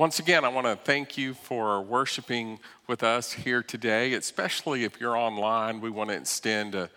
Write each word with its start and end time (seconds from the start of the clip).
Once 0.00 0.18
again, 0.18 0.46
I 0.46 0.48
want 0.48 0.66
to 0.66 0.76
thank 0.76 1.18
you 1.18 1.34
for 1.34 1.82
worshiping 1.82 2.58
with 2.86 3.02
us 3.02 3.34
here 3.34 3.62
today, 3.62 4.14
especially 4.14 4.84
if 4.84 4.98
you're 4.98 5.14
online. 5.14 5.82
We 5.82 5.90
want 5.90 6.08
to 6.08 6.16
extend 6.16 6.74
a 6.74 6.88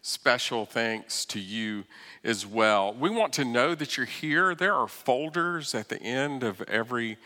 special 0.00 0.64
thanks 0.64 1.24
to 1.24 1.40
you 1.40 1.82
as 2.22 2.46
well. 2.46 2.94
We 2.94 3.10
want 3.10 3.32
to 3.32 3.44
know 3.44 3.74
that 3.74 3.96
you're 3.96 4.06
here. 4.06 4.54
There 4.54 4.74
are 4.74 4.86
folders 4.86 5.74
at 5.74 5.88
the 5.88 6.00
end 6.00 6.44
of 6.44 6.62
every 6.68 7.16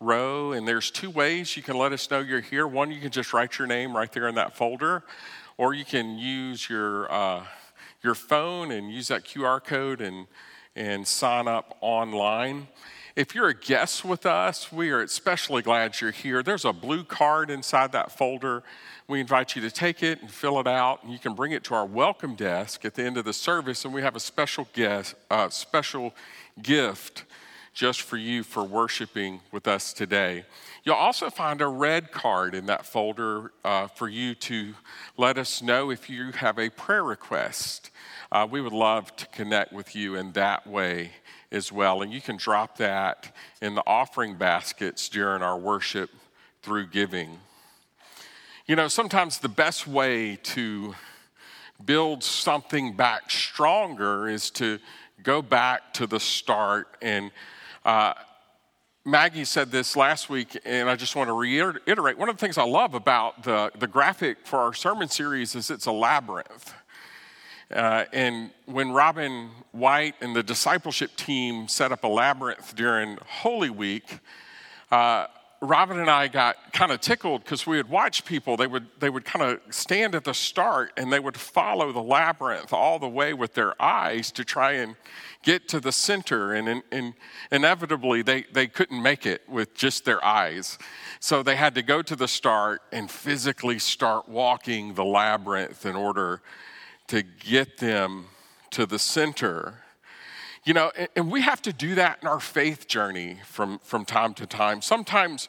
row, 0.00 0.50
and 0.50 0.66
there's 0.66 0.90
two 0.90 1.10
ways 1.10 1.56
you 1.56 1.62
can 1.62 1.78
let 1.78 1.92
us 1.92 2.10
know 2.10 2.18
you're 2.18 2.40
here. 2.40 2.66
One, 2.66 2.90
you 2.90 3.00
can 3.00 3.12
just 3.12 3.32
write 3.32 3.60
your 3.60 3.68
name 3.68 3.96
right 3.96 4.10
there 4.10 4.26
in 4.26 4.34
that 4.34 4.56
folder, 4.56 5.04
or 5.56 5.72
you 5.72 5.84
can 5.84 6.18
use 6.18 6.68
your 6.68 7.08
uh, 7.12 7.44
your 8.02 8.16
phone 8.16 8.72
and 8.72 8.92
use 8.92 9.06
that 9.06 9.22
QR 9.22 9.62
code 9.62 10.00
and 10.00 10.26
and 10.74 11.06
sign 11.06 11.46
up 11.46 11.78
online. 11.80 12.66
If 13.16 13.34
you're 13.34 13.48
a 13.48 13.54
guest 13.54 14.04
with 14.04 14.24
us, 14.24 14.70
we 14.70 14.90
are 14.90 15.02
especially 15.02 15.62
glad 15.62 16.00
you're 16.00 16.12
here. 16.12 16.44
There's 16.44 16.64
a 16.64 16.72
blue 16.72 17.02
card 17.02 17.50
inside 17.50 17.90
that 17.92 18.12
folder. 18.12 18.62
We 19.08 19.18
invite 19.18 19.56
you 19.56 19.62
to 19.62 19.70
take 19.70 20.04
it 20.04 20.20
and 20.20 20.30
fill 20.30 20.60
it 20.60 20.68
out, 20.68 21.02
and 21.02 21.12
you 21.12 21.18
can 21.18 21.34
bring 21.34 21.50
it 21.50 21.64
to 21.64 21.74
our 21.74 21.84
welcome 21.84 22.36
desk 22.36 22.84
at 22.84 22.94
the 22.94 23.02
end 23.02 23.16
of 23.16 23.24
the 23.24 23.32
service. 23.32 23.84
And 23.84 23.92
we 23.92 24.02
have 24.02 24.14
a 24.14 24.20
special 24.20 24.68
guest, 24.74 25.16
uh, 25.28 25.48
special 25.48 26.14
gift 26.62 27.24
just 27.72 28.02
for 28.02 28.16
you 28.16 28.44
for 28.44 28.62
worshiping 28.62 29.40
with 29.50 29.66
us 29.66 29.92
today. 29.92 30.44
You'll 30.84 30.94
also 30.94 31.30
find 31.30 31.60
a 31.60 31.66
red 31.66 32.12
card 32.12 32.54
in 32.54 32.66
that 32.66 32.86
folder 32.86 33.50
uh, 33.64 33.88
for 33.88 34.08
you 34.08 34.36
to 34.36 34.74
let 35.16 35.36
us 35.36 35.62
know 35.62 35.90
if 35.90 36.08
you 36.08 36.30
have 36.32 36.60
a 36.60 36.70
prayer 36.70 37.04
request. 37.04 37.90
Uh, 38.30 38.46
we 38.48 38.60
would 38.60 38.72
love 38.72 39.14
to 39.16 39.26
connect 39.26 39.72
with 39.72 39.96
you 39.96 40.14
in 40.14 40.30
that 40.32 40.64
way 40.64 41.10
as 41.52 41.72
well. 41.72 42.02
And 42.02 42.12
you 42.12 42.20
can 42.20 42.36
drop 42.36 42.76
that 42.78 43.34
in 43.60 43.74
the 43.74 43.82
offering 43.86 44.36
baskets 44.36 45.08
during 45.08 45.42
our 45.42 45.58
worship 45.58 46.10
through 46.62 46.88
giving. 46.88 47.38
You 48.66 48.76
know, 48.76 48.88
sometimes 48.88 49.38
the 49.38 49.48
best 49.48 49.86
way 49.86 50.36
to 50.36 50.94
build 51.84 52.22
something 52.22 52.94
back 52.94 53.30
stronger 53.30 54.28
is 54.28 54.50
to 54.50 54.78
go 55.22 55.42
back 55.42 55.92
to 55.94 56.06
the 56.06 56.20
start. 56.20 56.96
And 57.02 57.30
uh, 57.84 58.14
Maggie 59.04 59.44
said 59.44 59.70
this 59.70 59.96
last 59.96 60.28
week, 60.28 60.58
and 60.64 60.88
I 60.88 60.96
just 60.96 61.16
want 61.16 61.28
to 61.28 61.32
reiterate. 61.32 62.18
One 62.18 62.28
of 62.28 62.36
the 62.36 62.40
things 62.40 62.58
I 62.58 62.64
love 62.64 62.94
about 62.94 63.42
the, 63.42 63.72
the 63.78 63.86
graphic 63.86 64.38
for 64.44 64.58
our 64.58 64.74
sermon 64.74 65.08
series 65.08 65.54
is 65.54 65.70
it's 65.70 65.86
a 65.86 65.92
labyrinth. 65.92 66.74
Uh, 67.70 68.04
and 68.12 68.50
when 68.66 68.90
Robin 68.90 69.50
White 69.72 70.14
and 70.20 70.34
the 70.34 70.42
discipleship 70.42 71.14
team 71.16 71.68
set 71.68 71.92
up 71.92 72.02
a 72.02 72.08
labyrinth 72.08 72.74
during 72.74 73.16
Holy 73.24 73.70
Week, 73.70 74.18
uh, 74.90 75.26
Robin 75.62 76.00
and 76.00 76.08
I 76.08 76.28
got 76.28 76.72
kind 76.72 76.90
of 76.90 77.00
tickled 77.00 77.44
because 77.44 77.66
we 77.66 77.76
would 77.76 77.90
watch 77.90 78.24
people. 78.24 78.56
They 78.56 78.66
would, 78.66 78.86
they 78.98 79.10
would 79.10 79.26
kind 79.26 79.44
of 79.44 79.60
stand 79.72 80.14
at 80.14 80.24
the 80.24 80.32
start 80.32 80.92
and 80.96 81.12
they 81.12 81.20
would 81.20 81.36
follow 81.36 81.92
the 81.92 82.02
labyrinth 82.02 82.72
all 82.72 82.98
the 82.98 83.08
way 83.08 83.34
with 83.34 83.52
their 83.52 83.80
eyes 83.80 84.32
to 84.32 84.44
try 84.44 84.72
and 84.72 84.96
get 85.42 85.68
to 85.68 85.78
the 85.78 85.92
center. 85.92 86.54
And, 86.54 86.82
and 86.90 87.14
inevitably, 87.52 88.22
they, 88.22 88.44
they 88.52 88.68
couldn't 88.68 89.02
make 89.02 89.26
it 89.26 89.42
with 89.48 89.74
just 89.74 90.06
their 90.06 90.24
eyes. 90.24 90.78
So 91.20 91.42
they 91.42 91.56
had 91.56 91.74
to 91.74 91.82
go 91.82 92.00
to 92.00 92.16
the 92.16 92.28
start 92.28 92.80
and 92.90 93.10
physically 93.10 93.78
start 93.78 94.30
walking 94.30 94.94
the 94.94 95.04
labyrinth 95.04 95.84
in 95.84 95.94
order 95.94 96.40
to 97.10 97.22
get 97.24 97.78
them 97.78 98.26
to 98.70 98.86
the 98.86 98.98
center. 98.98 99.82
You 100.64 100.74
know, 100.74 100.92
and, 100.96 101.08
and 101.16 101.32
we 101.32 101.40
have 101.40 101.60
to 101.62 101.72
do 101.72 101.96
that 101.96 102.20
in 102.22 102.28
our 102.28 102.38
faith 102.38 102.86
journey 102.86 103.38
from, 103.44 103.80
from 103.80 104.04
time 104.04 104.32
to 104.34 104.46
time. 104.46 104.80
Sometimes 104.80 105.48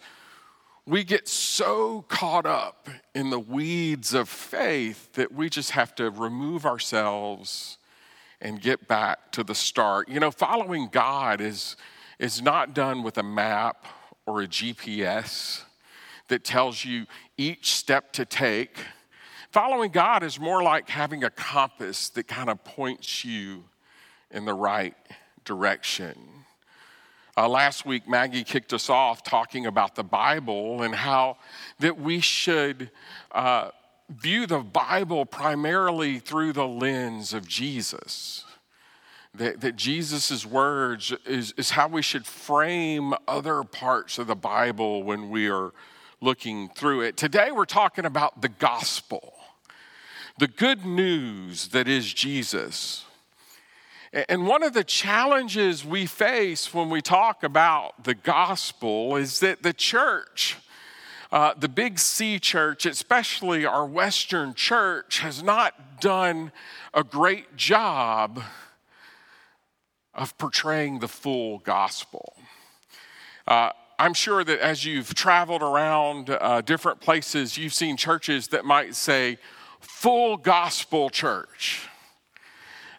we 0.88 1.04
get 1.04 1.28
so 1.28 2.04
caught 2.08 2.48
up 2.48 2.90
in 3.14 3.30
the 3.30 3.40
weeds 3.40 4.16
of 4.16 4.28
faith 4.28 5.14
that 5.14 5.32
we 5.32 5.52
just 5.52 5.72
have 5.72 5.94
to 5.96 6.10
remove 6.10 6.66
ourselves 6.66 7.78
and 8.42 8.60
get 8.60 8.88
back 8.88 9.32
to 9.34 9.44
the 9.44 9.54
start. 9.54 10.10
You 10.10 10.20
know, 10.20 10.32
following 10.32 10.90
God 10.92 11.42
is, 11.42 11.76
is 12.18 12.42
not 12.42 12.74
done 12.74 13.04
with 13.04 13.20
a 13.20 13.24
map 13.24 13.86
or 14.26 14.42
a 14.42 14.48
GPS 14.48 15.62
that 16.28 16.44
tells 16.44 16.84
you 16.84 17.06
each 17.38 17.76
step 17.76 18.14
to 18.14 18.26
take 18.26 18.80
Following 19.52 19.92
God 19.92 20.24
is 20.24 20.40
more 20.40 20.64
like 20.64 20.88
having 20.88 21.26
a 21.26 21.30
compass 21.30 22.08
that 22.10 22.26
kind 22.26 22.50
of 22.50 22.64
points 22.64 23.26
you 23.26 23.66
in 24.32 24.46
the 24.46 24.54
right 24.54 24.96
direction. 25.44 26.18
Uh, 27.36 27.50
last 27.50 27.86
week, 27.86 28.08
Maggie 28.08 28.46
kicked 28.46 28.72
us 28.72 28.90
off 28.90 29.24
talking 29.24 29.66
about 29.66 29.96
the 29.96 30.06
Bible 30.06 30.84
and 30.84 30.96
how 30.96 31.36
that 31.80 32.00
we 32.00 32.22
should 32.22 32.92
uh, 33.34 33.72
view 34.10 34.48
the 34.48 34.60
Bible 34.60 35.26
primarily 35.26 36.20
through 36.20 36.54
the 36.54 36.68
lens 36.68 37.34
of 37.34 37.46
Jesus. 37.46 38.46
That, 39.36 39.60
that 39.60 39.76
Jesus' 39.76 40.46
words 40.46 41.14
is, 41.26 41.54
is 41.58 41.72
how 41.72 41.90
we 41.90 42.02
should 42.02 42.26
frame 42.26 43.14
other 43.28 43.64
parts 43.64 44.18
of 44.18 44.28
the 44.28 44.36
Bible 44.36 45.04
when 45.04 45.30
we 45.30 45.50
are 45.50 45.74
looking 46.22 46.70
through 46.70 47.02
it. 47.02 47.18
Today, 47.18 47.52
we're 47.52 47.66
talking 47.66 48.06
about 48.06 48.42
the 48.42 48.50
gospel 48.50 49.34
the 50.38 50.48
good 50.48 50.86
news 50.86 51.70
that 51.70 51.88
is 51.88 52.14
Jesus. 52.14 53.06
And 54.14 54.46
one 54.46 54.64
of 54.64 54.74
the 54.74 54.84
challenges 54.84 55.86
we 55.86 56.06
face 56.06 56.74
when 56.74 56.90
we 56.90 57.02
talk 57.02 57.44
about 57.44 58.04
the 58.04 58.14
gospel 58.14 59.16
is 59.16 59.40
that 59.40 59.64
the 59.64 59.72
church, 59.72 60.58
uh, 61.32 61.54
the 61.58 61.70
big 61.70 61.98
C 61.98 62.38
church, 62.38 62.86
especially 62.86 63.66
our 63.66 63.86
Western 63.86 64.54
church, 64.54 65.20
has 65.20 65.42
not 65.42 66.02
done 66.02 66.52
a 66.94 67.06
great 67.06 67.56
job 67.56 68.44
of 70.14 70.38
portraying 70.38 71.00
the 71.00 71.08
full 71.08 71.60
gospel. 71.60 72.36
Uh, 73.48 73.70
I'm 73.98 74.14
sure 74.14 74.44
that 74.44 74.60
as 74.60 74.84
you've 74.84 75.14
traveled 75.14 75.62
around 75.62 76.32
uh, 76.32 76.62
different 76.62 77.00
places, 77.00 77.58
you've 77.58 77.74
seen 77.74 77.96
churches 77.96 78.50
that 78.50 78.66
might 78.66 78.96
say, 78.96 79.38
full 80.02 80.36
gospel 80.36 81.12
church. 81.12 81.88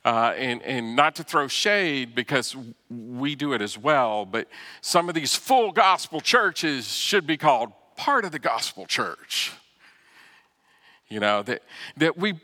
Uh, 0.04 0.32
and, 0.36 0.62
and 0.62 0.94
not 0.94 1.16
to 1.16 1.24
throw 1.24 1.48
shade 1.48 2.14
because 2.14 2.56
we 2.88 3.34
do 3.34 3.52
it 3.52 3.60
as 3.60 3.76
well, 3.76 4.24
but 4.24 4.48
some 4.80 5.08
of 5.08 5.14
these 5.14 5.34
full 5.34 5.72
gospel 5.72 6.20
churches 6.20 6.86
should 6.86 7.26
be 7.26 7.36
called 7.36 7.72
part 7.96 8.24
of 8.24 8.30
the 8.30 8.38
gospel 8.38 8.86
church. 8.86 9.52
You 11.08 11.18
know, 11.18 11.42
that, 11.42 11.62
that 11.96 12.16
we 12.16 12.34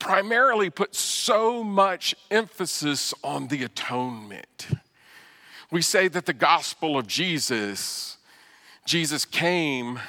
primarily 0.00 0.68
put 0.70 0.94
so 0.94 1.62
much 1.62 2.14
emphasis 2.30 3.14
on 3.22 3.48
the 3.48 3.62
atonement. 3.62 4.66
We 5.70 5.82
say 5.82 6.08
that 6.08 6.26
the 6.26 6.34
gospel 6.34 6.98
of 6.98 7.06
Jesus, 7.06 8.16
Jesus 8.84 9.24
came 9.24 10.00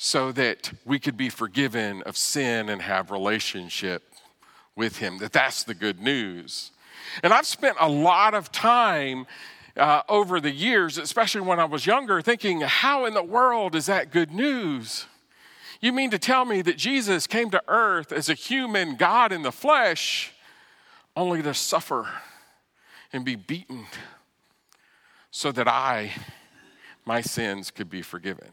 so 0.00 0.30
that 0.30 0.70
we 0.84 1.00
could 1.00 1.16
be 1.16 1.28
forgiven 1.28 2.02
of 2.02 2.16
sin 2.16 2.68
and 2.68 2.80
have 2.80 3.10
relationship 3.10 4.04
with 4.76 4.98
him 4.98 5.18
that 5.18 5.32
that's 5.32 5.64
the 5.64 5.74
good 5.74 6.00
news. 6.00 6.70
And 7.22 7.32
i've 7.32 7.46
spent 7.46 7.76
a 7.80 7.88
lot 7.88 8.32
of 8.32 8.52
time 8.52 9.26
uh, 9.76 10.02
over 10.08 10.40
the 10.40 10.52
years 10.52 10.98
especially 10.98 11.40
when 11.40 11.58
i 11.58 11.64
was 11.64 11.84
younger 11.84 12.22
thinking 12.22 12.60
how 12.60 13.06
in 13.06 13.14
the 13.14 13.22
world 13.22 13.74
is 13.74 13.86
that 13.86 14.12
good 14.12 14.30
news? 14.30 15.06
You 15.80 15.92
mean 15.92 16.10
to 16.10 16.18
tell 16.18 16.44
me 16.44 16.62
that 16.62 16.76
jesus 16.76 17.26
came 17.26 17.50
to 17.50 17.62
earth 17.66 18.12
as 18.12 18.28
a 18.28 18.34
human 18.34 18.94
god 18.94 19.32
in 19.32 19.42
the 19.42 19.52
flesh 19.52 20.32
only 21.16 21.42
to 21.42 21.54
suffer 21.54 22.08
and 23.12 23.24
be 23.24 23.34
beaten 23.34 23.86
so 25.32 25.50
that 25.50 25.66
i 25.66 26.12
my 27.04 27.20
sins 27.20 27.72
could 27.72 27.90
be 27.90 28.02
forgiven 28.02 28.50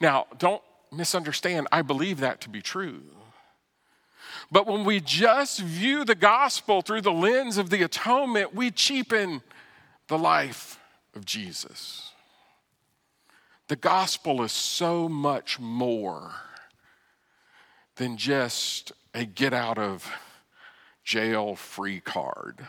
now, 0.00 0.26
don't 0.38 0.62
misunderstand, 0.92 1.68
I 1.72 1.82
believe 1.82 2.20
that 2.20 2.40
to 2.42 2.48
be 2.48 2.62
true. 2.62 3.02
But 4.50 4.66
when 4.66 4.84
we 4.84 5.00
just 5.00 5.60
view 5.60 6.04
the 6.04 6.14
gospel 6.14 6.82
through 6.82 7.00
the 7.00 7.12
lens 7.12 7.58
of 7.58 7.70
the 7.70 7.82
atonement, 7.82 8.54
we 8.54 8.70
cheapen 8.70 9.42
the 10.08 10.18
life 10.18 10.78
of 11.14 11.24
Jesus. 11.24 12.12
The 13.68 13.76
gospel 13.76 14.42
is 14.42 14.52
so 14.52 15.08
much 15.08 15.58
more 15.58 16.32
than 17.96 18.16
just 18.16 18.92
a 19.14 19.24
get 19.24 19.52
out 19.52 19.78
of 19.78 20.08
jail 21.02 21.56
free 21.56 22.00
card. 22.00 22.68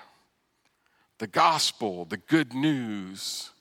The 1.20 1.28
gospel, 1.28 2.06
the 2.06 2.18
good 2.18 2.54
news, 2.54 3.52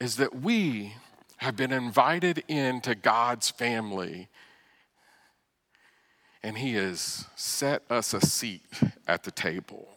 is 0.00 0.16
that 0.16 0.40
we 0.40 0.94
have 1.38 1.56
been 1.56 1.72
invited 1.72 2.42
into 2.48 2.94
God's 2.94 3.50
family, 3.50 4.28
and 6.42 6.58
He 6.58 6.74
has 6.74 7.26
set 7.36 7.82
us 7.90 8.14
a 8.14 8.20
seat 8.20 8.62
at 9.06 9.24
the 9.24 9.30
table. 9.30 9.88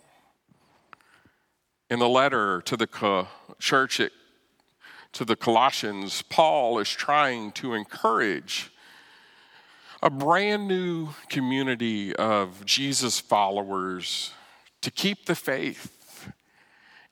In 1.90 2.00
the 2.00 2.10
letter 2.10 2.62
to 2.62 2.78
the 2.78 3.28
church 3.58 4.00
at 4.00 4.12
to 5.12 5.26
the 5.26 5.36
Colossians, 5.36 6.22
Paul 6.30 6.78
is 6.80 6.90
trying 6.90 7.52
to 7.54 7.74
encourage 7.74 8.72
a 10.04 10.10
brand 10.10 10.68
new 10.68 11.10
community 11.30 12.16
of 12.16 12.64
Jesus 12.66 13.20
followers 13.20 14.32
to 14.82 14.92
keep 14.92 15.26
the 15.26 15.36
faith 15.36 16.32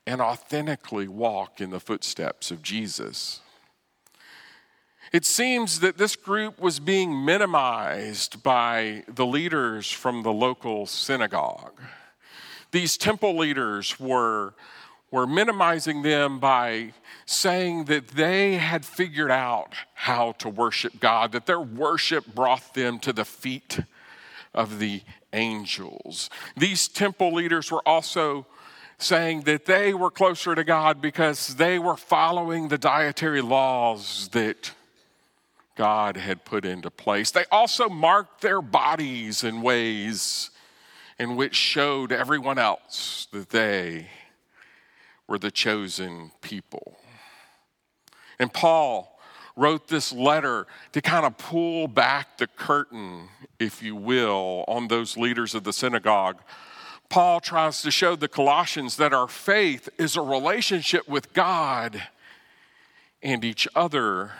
and 0.05 0.21
authentically 0.21 1.07
walk 1.07 1.59
in 1.59 1.71
the 1.71 1.79
footsteps 1.79 2.51
of 2.51 2.61
Jesus. 2.61 3.41
It 5.13 5.25
seems 5.25 5.79
that 5.79 5.97
this 5.97 6.15
group 6.15 6.59
was 6.59 6.79
being 6.79 7.23
minimized 7.23 8.43
by 8.43 9.03
the 9.07 9.25
leaders 9.25 9.91
from 9.91 10.23
the 10.23 10.33
local 10.33 10.85
synagogue. 10.85 11.79
These 12.71 12.97
temple 12.97 13.37
leaders 13.37 13.99
were, 13.99 14.53
were 15.09 15.25
minimizing 15.25 16.01
them 16.01 16.39
by 16.39 16.93
saying 17.25 17.85
that 17.85 18.09
they 18.09 18.55
had 18.55 18.85
figured 18.85 19.31
out 19.31 19.73
how 19.93 20.33
to 20.33 20.49
worship 20.49 20.99
God, 20.99 21.31
that 21.31 21.45
their 21.45 21.61
worship 21.61 22.25
brought 22.35 22.73
them 22.73 22.99
to 22.99 23.13
the 23.13 23.25
feet 23.25 23.79
of 24.53 24.79
the 24.79 25.01
angels. 25.31 26.29
These 26.55 26.87
temple 26.87 27.33
leaders 27.33 27.71
were 27.71 27.87
also 27.87 28.45
saying 28.97 29.41
that 29.41 29.65
they 29.65 29.93
were 29.93 30.09
closer 30.09 30.55
to 30.55 30.63
God 30.63 31.01
because 31.01 31.55
they 31.55 31.77
were 31.79 31.97
following 31.97 32.67
the 32.67 32.77
dietary 32.77 33.41
laws 33.41 34.29
that 34.29 34.71
God 35.77 36.17
had 36.17 36.43
put 36.43 36.65
into 36.65 36.91
place. 36.91 37.31
They 37.31 37.45
also 37.51 37.87
marked 37.87 38.41
their 38.41 38.61
bodies 38.61 39.43
in 39.43 39.61
ways 39.61 40.49
in 41.19 41.35
which 41.35 41.55
showed 41.55 42.11
everyone 42.11 42.57
else 42.57 43.27
that 43.31 43.51
they 43.51 44.09
were 45.27 45.37
the 45.37 45.51
chosen 45.51 46.31
people. 46.41 46.97
And 48.39 48.51
Paul 48.51 49.19
wrote 49.55 49.87
this 49.87 50.11
letter 50.11 50.67
to 50.91 51.01
kind 51.01 51.25
of 51.25 51.37
pull 51.37 51.87
back 51.87 52.37
the 52.37 52.47
curtain, 52.47 53.29
if 53.59 53.81
you 53.81 53.95
will, 53.95 54.65
on 54.67 54.87
those 54.87 55.15
leaders 55.15 55.55
of 55.55 55.63
the 55.63 55.73
synagogue. 55.73 56.37
Paul 57.09 57.39
tries 57.39 57.81
to 57.83 57.91
show 57.91 58.15
the 58.15 58.27
Colossians 58.27 58.97
that 58.97 59.13
our 59.13 59.27
faith 59.27 59.89
is 59.97 60.15
a 60.15 60.21
relationship 60.21 61.07
with 61.07 61.33
God 61.33 62.01
and 63.23 63.45
each 63.45 63.67
other 63.75 64.31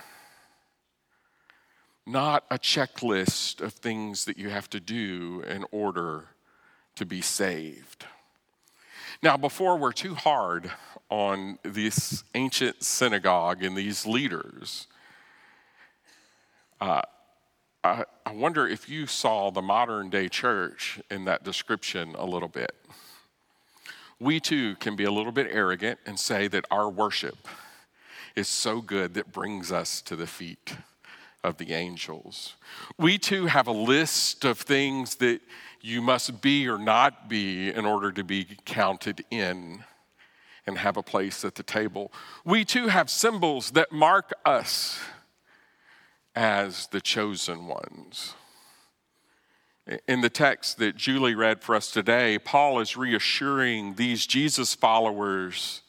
not 2.07 2.45
a 2.50 2.57
checklist 2.57 3.59
of 3.59 3.74
things 3.74 4.25
that 4.25 4.38
you 4.38 4.50
have 4.50 4.69
to 4.69 4.80
do 4.80 5.44
in 5.48 5.65
order 5.71 6.30
to 6.95 7.06
be 7.06 7.21
saved. 7.21 8.06
Now, 9.21 9.36
before 9.36 9.77
we're 9.77 9.92
too 9.92 10.15
hard 10.15 10.71
on 11.09 11.59
this 11.63 12.24
ancient 12.33 12.81
synagogue 12.81 13.62
and 13.62 13.75
these 13.75 14.06
leaders, 14.06 14.88
uh, 16.80 17.01
I, 17.83 18.06
I 18.25 18.31
wonder 18.31 18.65
if 18.65 18.88
you 18.88 19.06
saw 19.06 19.50
the 19.50 19.62
modern 19.62 20.10
day 20.10 20.30
church 20.30 21.01
in 21.12 21.25
that 21.25 21.44
description 21.44 22.15
a 22.15 22.25
little 22.25 22.48
bit. 22.48 22.74
We 24.19 24.39
too 24.39 24.75
can 24.77 24.95
be 24.95 25.03
a 25.03 25.12
little 25.12 25.31
bit 25.31 25.48
arrogant 25.51 26.00
and 26.06 26.18
say 26.18 26.48
that 26.48 26.65
our 26.71 26.89
worship 26.89 27.48
is 28.36 28.48
so 28.48 28.81
good 28.81 29.13
that 29.15 29.31
brings 29.31 29.71
us 29.71 30.01
to 30.03 30.15
the 30.15 30.27
feet 30.27 30.75
of 31.44 31.57
the 31.57 31.74
angels. 31.74 32.56
We 32.98 33.18
too 33.18 33.45
have 33.45 33.68
a 33.68 33.72
list 33.72 34.45
of 34.45 34.60
things 34.60 35.16
that 35.16 35.42
you 35.81 36.01
must 36.01 36.42
be 36.42 36.68
or 36.68 36.78
not 36.78 37.30
be 37.30 37.69
in 37.69 37.86
order 37.86 38.12
to 38.12 38.24
be 38.24 38.45
counted 38.66 39.24
in 39.31 39.84
and 40.66 40.78
have 40.78 40.98
a 40.98 41.04
place 41.04 41.45
at 41.45 41.56
the 41.56 41.63
table. 41.63 42.12
We 42.44 42.66
too 42.66 42.88
have 42.88 43.10
symbols 43.10 43.72
that 43.72 43.92
mark 43.92 44.34
us 44.45 45.00
as 46.36 46.88
the 46.88 47.01
chosen 47.01 47.68
ones. 47.68 48.34
In 50.07 50.19
the 50.19 50.30
text 50.30 50.78
that 50.80 50.98
Julie 50.98 51.36
read 51.36 51.63
for 51.63 51.74
us 51.74 51.89
today, 51.89 52.38
Paul 52.38 52.81
is 52.81 52.98
reassuring 52.98 53.95
these 53.95 54.28
Jesus 54.28 54.75
followers 54.75 55.81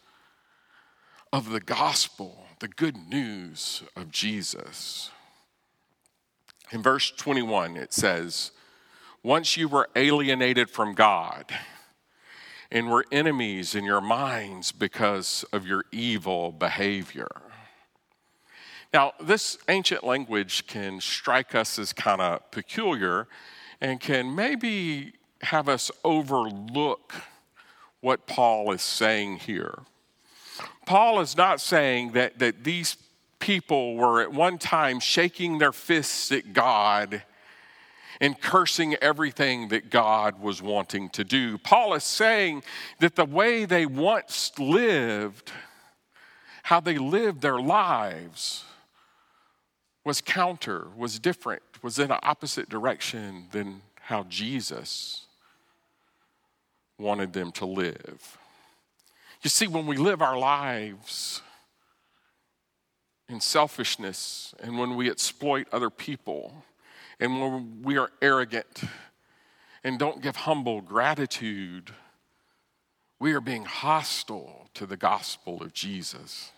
of 1.33 1.50
the 1.50 1.61
gospel, 1.61 2.47
the 2.61 2.69
good 2.69 2.97
news 2.97 3.83
of 3.97 4.12
Jesus. 4.12 5.11
In 6.70 6.82
verse 6.82 7.11
21, 7.11 7.76
it 7.76 7.93
says, 7.93 8.50
Once 9.23 9.56
you 9.56 9.69
were 9.69 9.88
alienated 9.97 10.69
from 10.69 10.94
God 10.94 11.47
and 12.70 12.91
were 12.91 13.06
enemies 13.11 13.75
in 13.75 13.85
your 13.85 14.03
minds 14.03 14.73
because 14.73 15.44
of 15.53 15.67
your 15.67 15.85
evil 15.91 16.53
behavior. 16.53 17.29
Now, 18.93 19.12
this 19.20 19.59
ancient 19.69 20.05
language 20.05 20.67
can 20.67 21.00
strike 21.00 21.55
us 21.55 21.79
as 21.79 21.93
kind 21.93 22.20
of 22.20 22.50
peculiar 22.50 23.29
and 23.81 24.00
can 24.00 24.35
maybe 24.35 25.12
have 25.43 25.69
us 25.69 25.91
overlook 26.05 27.14
what 28.00 28.26
Paul 28.26 28.73
is 28.73 28.82
saying 28.82 29.38
here. 29.38 29.81
Paul 30.87 31.21
is 31.21 31.37
not 31.37 31.61
saying 31.61 32.12
that, 32.12 32.38
that 32.38 32.64
these 32.64 32.97
people 33.38 33.96
were 33.96 34.20
at 34.20 34.32
one 34.32 34.58
time 34.58 35.00
shaking 35.00 35.58
their 35.58 35.73
fists 35.73 36.32
at 36.32 36.52
God 36.52 37.23
and 38.20 38.40
cursing 38.40 38.96
everything 38.96 39.69
that 39.69 39.90
God 39.90 40.40
was 40.40 40.61
wanting 40.61 41.08
to 41.11 41.25
do. 41.25 41.58
Paul 41.58 41.94
is 41.94 42.05
saying 42.05 42.62
that 42.99 43.14
the 43.14 43.25
way 43.25 43.64
they 43.64 43.87
once 43.87 44.50
lived, 44.58 45.52
how 46.64 46.81
they 46.81 46.99
lived 46.99 47.43
their 47.43 47.61
lives, 47.61 48.64
was 50.05 50.20
counter, 50.20 50.88
was 50.96 51.19
different, 51.19 51.62
was 51.82 51.99
in 51.99 52.11
an 52.11 52.19
opposite 52.23 52.69
direction 52.69 53.44
than 53.52 53.82
how 54.00 54.25
Jesus 54.25 55.26
wanted 56.99 57.32
them 57.32 57.52
to 57.52 57.67
live. 57.67 58.38
You 59.43 59.50
see, 59.50 59.69
when 59.69 59.87
we 59.87 59.96
live 59.96 60.20
our 60.20 60.37
lives 60.37 61.43
in 63.28 63.40
selfishness 63.40 64.54
and 64.62 64.78
when 64.78 64.96
we 64.96 65.10
exploit 65.10 65.66
other 65.70 65.90
people 65.90 66.64
and 67.20 67.40
when 67.40 67.82
we 67.82 67.98
are 67.98 68.10
arrogant 68.22 68.82
and 69.84 69.98
don't 69.98 70.22
give 70.22 70.36
humble 70.36 70.80
gratitude, 70.80 71.92
we 73.19 73.32
are 73.32 73.40
being 73.40 73.64
hostile 73.64 74.69
to 74.75 74.86
the 74.86 74.96
gospel 74.96 75.62
of 75.62 75.72
Jesus. 75.72 76.52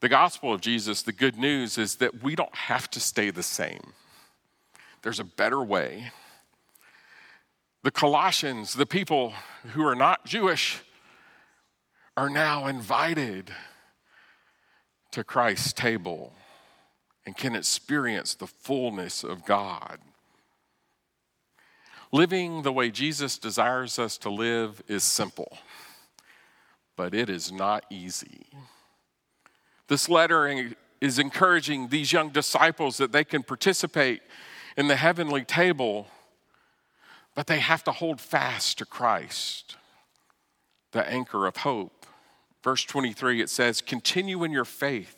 The 0.00 0.08
gospel 0.08 0.52
of 0.52 0.60
Jesus, 0.60 1.02
the 1.02 1.12
good 1.12 1.36
news 1.36 1.78
is 1.78 1.96
that 1.96 2.22
we 2.22 2.34
don't 2.34 2.54
have 2.54 2.90
to 2.90 3.00
stay 3.00 3.30
the 3.30 3.42
same. 3.42 3.92
There's 5.02 5.20
a 5.20 5.24
better 5.24 5.62
way. 5.62 6.12
The 7.82 7.90
Colossians, 7.90 8.74
the 8.74 8.86
people 8.86 9.32
who 9.72 9.86
are 9.86 9.94
not 9.94 10.24
Jewish, 10.24 10.82
are 12.16 12.30
now 12.30 12.66
invited 12.66 13.52
to 15.12 15.24
Christ's 15.24 15.72
table 15.72 16.32
and 17.24 17.36
can 17.36 17.54
experience 17.54 18.34
the 18.34 18.46
fullness 18.46 19.22
of 19.22 19.44
God. 19.44 19.98
Living 22.10 22.62
the 22.62 22.72
way 22.72 22.90
Jesus 22.90 23.38
desires 23.38 23.98
us 23.98 24.18
to 24.18 24.28
live 24.28 24.82
is 24.88 25.02
simple, 25.02 25.56
but 26.96 27.14
it 27.14 27.30
is 27.30 27.50
not 27.50 27.84
easy. 27.90 28.46
This 29.88 30.08
letter 30.08 30.74
is 31.00 31.18
encouraging 31.18 31.88
these 31.88 32.12
young 32.12 32.30
disciples 32.30 32.98
that 32.98 33.12
they 33.12 33.24
can 33.24 33.42
participate 33.42 34.20
in 34.76 34.88
the 34.88 34.96
heavenly 34.96 35.44
table, 35.44 36.06
but 37.34 37.46
they 37.46 37.60
have 37.60 37.82
to 37.84 37.92
hold 37.92 38.20
fast 38.20 38.78
to 38.78 38.84
Christ, 38.84 39.76
the 40.92 41.06
anchor 41.08 41.46
of 41.46 41.58
hope. 41.58 42.01
Verse 42.62 42.84
23, 42.84 43.40
it 43.40 43.50
says, 43.50 43.80
Continue 43.80 44.44
in 44.44 44.52
your 44.52 44.64
faith, 44.64 45.16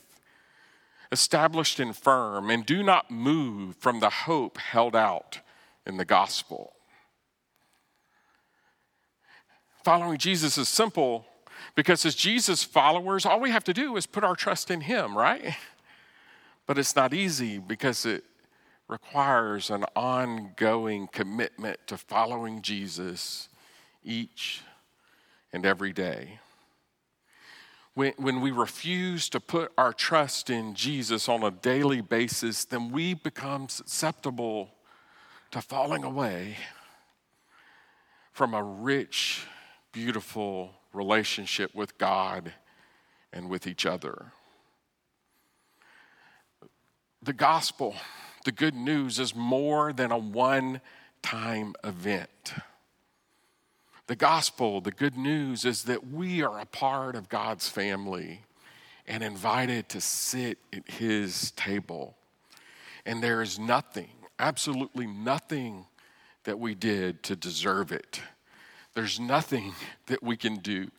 established 1.13 1.79
and 1.79 1.95
firm, 1.95 2.51
and 2.51 2.65
do 2.65 2.83
not 2.83 3.11
move 3.11 3.77
from 3.77 4.01
the 4.01 4.11
hope 4.11 4.59
held 4.59 4.97
out 4.97 5.41
in 5.87 5.99
the 5.99 6.05
gospel. 6.05 6.73
Following 9.85 10.17
Jesus 10.17 10.57
is 10.57 10.69
simple 10.69 11.27
because, 11.75 12.07
as 12.07 12.15
Jesus 12.15 12.65
followers, 12.65 13.27
all 13.27 13.41
we 13.41 13.51
have 13.51 13.65
to 13.65 13.75
do 13.75 13.97
is 13.97 14.07
put 14.07 14.25
our 14.25 14.35
trust 14.35 14.71
in 14.71 14.81
Him, 14.81 15.17
right? 15.17 15.55
But 16.67 16.79
it's 16.79 16.97
not 16.97 17.13
easy 17.13 17.59
because 17.59 18.07
it 18.07 18.25
requires 18.89 19.69
an 19.69 19.85
ongoing 19.95 21.09
commitment 21.09 21.79
to 21.89 21.99
following 21.99 22.63
Jesus 22.63 23.51
each 24.03 24.63
and 25.53 25.67
every 25.67 25.93
day 25.93 26.39
when, 27.95 28.13
when 28.17 28.41
we 28.41 28.51
refuse 28.51 29.29
to 29.31 29.41
put 29.41 29.73
our 29.79 29.93
trust 29.93 30.51
in 30.51 30.75
Jesus 30.75 31.29
on 31.29 31.43
a 31.43 31.51
daily 31.51 32.01
basis, 32.01 32.65
then 32.65 32.91
we 32.91 33.15
become 33.15 33.69
susceptible 33.69 34.71
to 35.53 35.61
falling 35.61 36.03
away 36.03 36.57
from 38.33 38.53
a 38.53 38.63
rich, 38.63 39.47
beautiful 39.93 40.73
relationship 40.93 41.73
with 41.73 41.97
God 41.97 42.53
and 43.33 43.49
with 43.49 43.67
each 43.67 43.87
other. 43.87 44.33
The 47.23 47.33
gospel, 47.33 47.95
the 48.45 48.53
good 48.53 48.75
news, 48.75 49.21
is 49.21 49.37
more 49.37 49.93
than 49.93 50.11
a 50.11 50.19
one 50.19 50.81
time 51.23 51.75
event. 51.85 52.55
The 54.07 54.17
gospel, 54.17 54.81
the 54.81 54.91
good 54.91 55.17
news, 55.17 55.65
is 55.65 55.85
that 55.85 56.09
we 56.09 56.43
are 56.43 56.59
a 56.59 56.67
part 56.67 57.17
of 57.17 57.29
God's 57.29 57.69
family 57.69 58.43
and 59.07 59.23
invited 59.23 59.89
to 59.91 60.01
sit 60.01 60.59
at 60.73 60.91
his 60.91 61.53
table. 61.53 62.17
And 63.07 63.23
there 63.23 63.41
is 63.41 63.59
nothing, 63.59 64.11
absolutely 64.39 65.07
nothing 65.07 65.87
that 66.45 66.59
we 66.59 66.75
did 66.75 67.23
to 67.25 67.37
deserve 67.37 67.93
it. 67.93 68.21
There's 68.95 69.19
nothing 69.19 69.75
that 70.07 70.23
we 70.23 70.37
can 70.37 70.57
do 70.57 70.91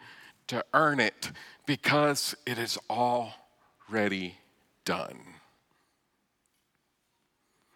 to 0.47 0.63
earn 0.73 0.99
it 0.99 1.31
because 1.65 2.35
it 2.45 2.57
is 2.57 2.77
already 2.89 4.35
done. 4.83 5.19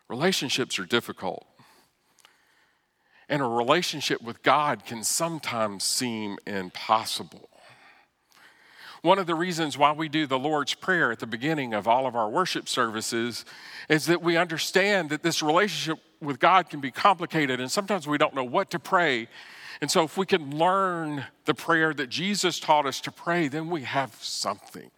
Relationships 0.07 0.79
are 0.79 0.85
difficult. 0.85 1.45
And 3.29 3.41
a 3.41 3.45
relationship 3.45 4.21
with 4.21 4.41
God 4.41 4.85
can 4.85 5.03
sometimes 5.03 5.83
seem 5.83 6.37
impossible. 6.47 7.49
One 9.01 9.17
of 9.17 9.27
the 9.27 9.35
reasons 9.35 9.77
why 9.77 9.93
we 9.93 10.09
do 10.09 10.27
the 10.27 10.39
Lord's 10.39 10.73
Prayer 10.73 11.11
at 11.11 11.19
the 11.19 11.27
beginning 11.27 11.73
of 11.73 11.87
all 11.87 12.05
of 12.05 12.15
our 12.15 12.27
worship 12.27 12.67
services 12.67 13.45
is 13.87 14.07
that 14.07 14.21
we 14.21 14.35
understand 14.35 15.09
that 15.11 15.23
this 15.23 15.41
relationship 15.41 16.03
with 16.21 16.39
God 16.39 16.69
can 16.69 16.81
be 16.81 16.91
complicated 16.91 17.61
and 17.61 17.71
sometimes 17.71 18.07
we 18.07 18.17
don't 18.17 18.35
know 18.35 18.43
what 18.43 18.71
to 18.71 18.79
pray. 18.79 19.29
And 19.79 19.89
so, 19.89 20.03
if 20.03 20.17
we 20.17 20.25
can 20.25 20.57
learn 20.57 21.23
the 21.45 21.53
prayer 21.53 21.93
that 21.93 22.09
Jesus 22.09 22.59
taught 22.59 22.85
us 22.85 22.99
to 23.01 23.11
pray, 23.11 23.47
then 23.47 23.69
we 23.69 23.83
have 23.83 24.13
something. 24.19 24.91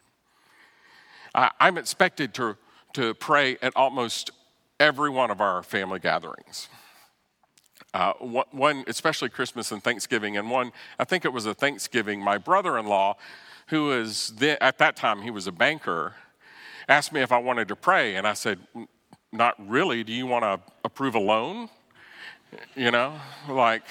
I'm 1.35 1.77
expected 1.77 2.33
to, 2.35 2.57
to 2.93 3.13
pray 3.13 3.57
at 3.61 3.73
almost 3.75 4.31
every 4.79 5.11
one 5.11 5.29
of 5.29 5.39
our 5.39 5.61
family 5.61 5.99
gatherings. 5.99 6.67
Uh, 7.93 8.13
one, 8.13 8.85
especially 8.87 9.27
Christmas 9.27 9.71
and 9.71 9.83
Thanksgiving, 9.83 10.37
and 10.37 10.49
one, 10.49 10.71
I 10.97 11.03
think 11.03 11.25
it 11.25 11.33
was 11.33 11.45
a 11.45 11.53
Thanksgiving, 11.53 12.21
my 12.21 12.37
brother 12.37 12.77
in 12.77 12.85
law, 12.85 13.17
who 13.67 13.85
was 13.85 14.33
at 14.61 14.77
that 14.77 14.95
time, 14.95 15.21
he 15.21 15.29
was 15.29 15.45
a 15.45 15.51
banker, 15.51 16.15
asked 16.87 17.11
me 17.11 17.21
if 17.21 17.33
I 17.33 17.37
wanted 17.37 17.67
to 17.67 17.75
pray. 17.75 18.15
And 18.15 18.25
I 18.25 18.33
said, 18.33 18.59
Not 19.31 19.55
really. 19.69 20.03
Do 20.03 20.13
you 20.13 20.25
want 20.25 20.43
to 20.43 20.59
approve 20.85 21.15
a 21.15 21.19
loan? 21.19 21.69
You 22.75 22.91
know, 22.91 23.13
like, 23.49 23.83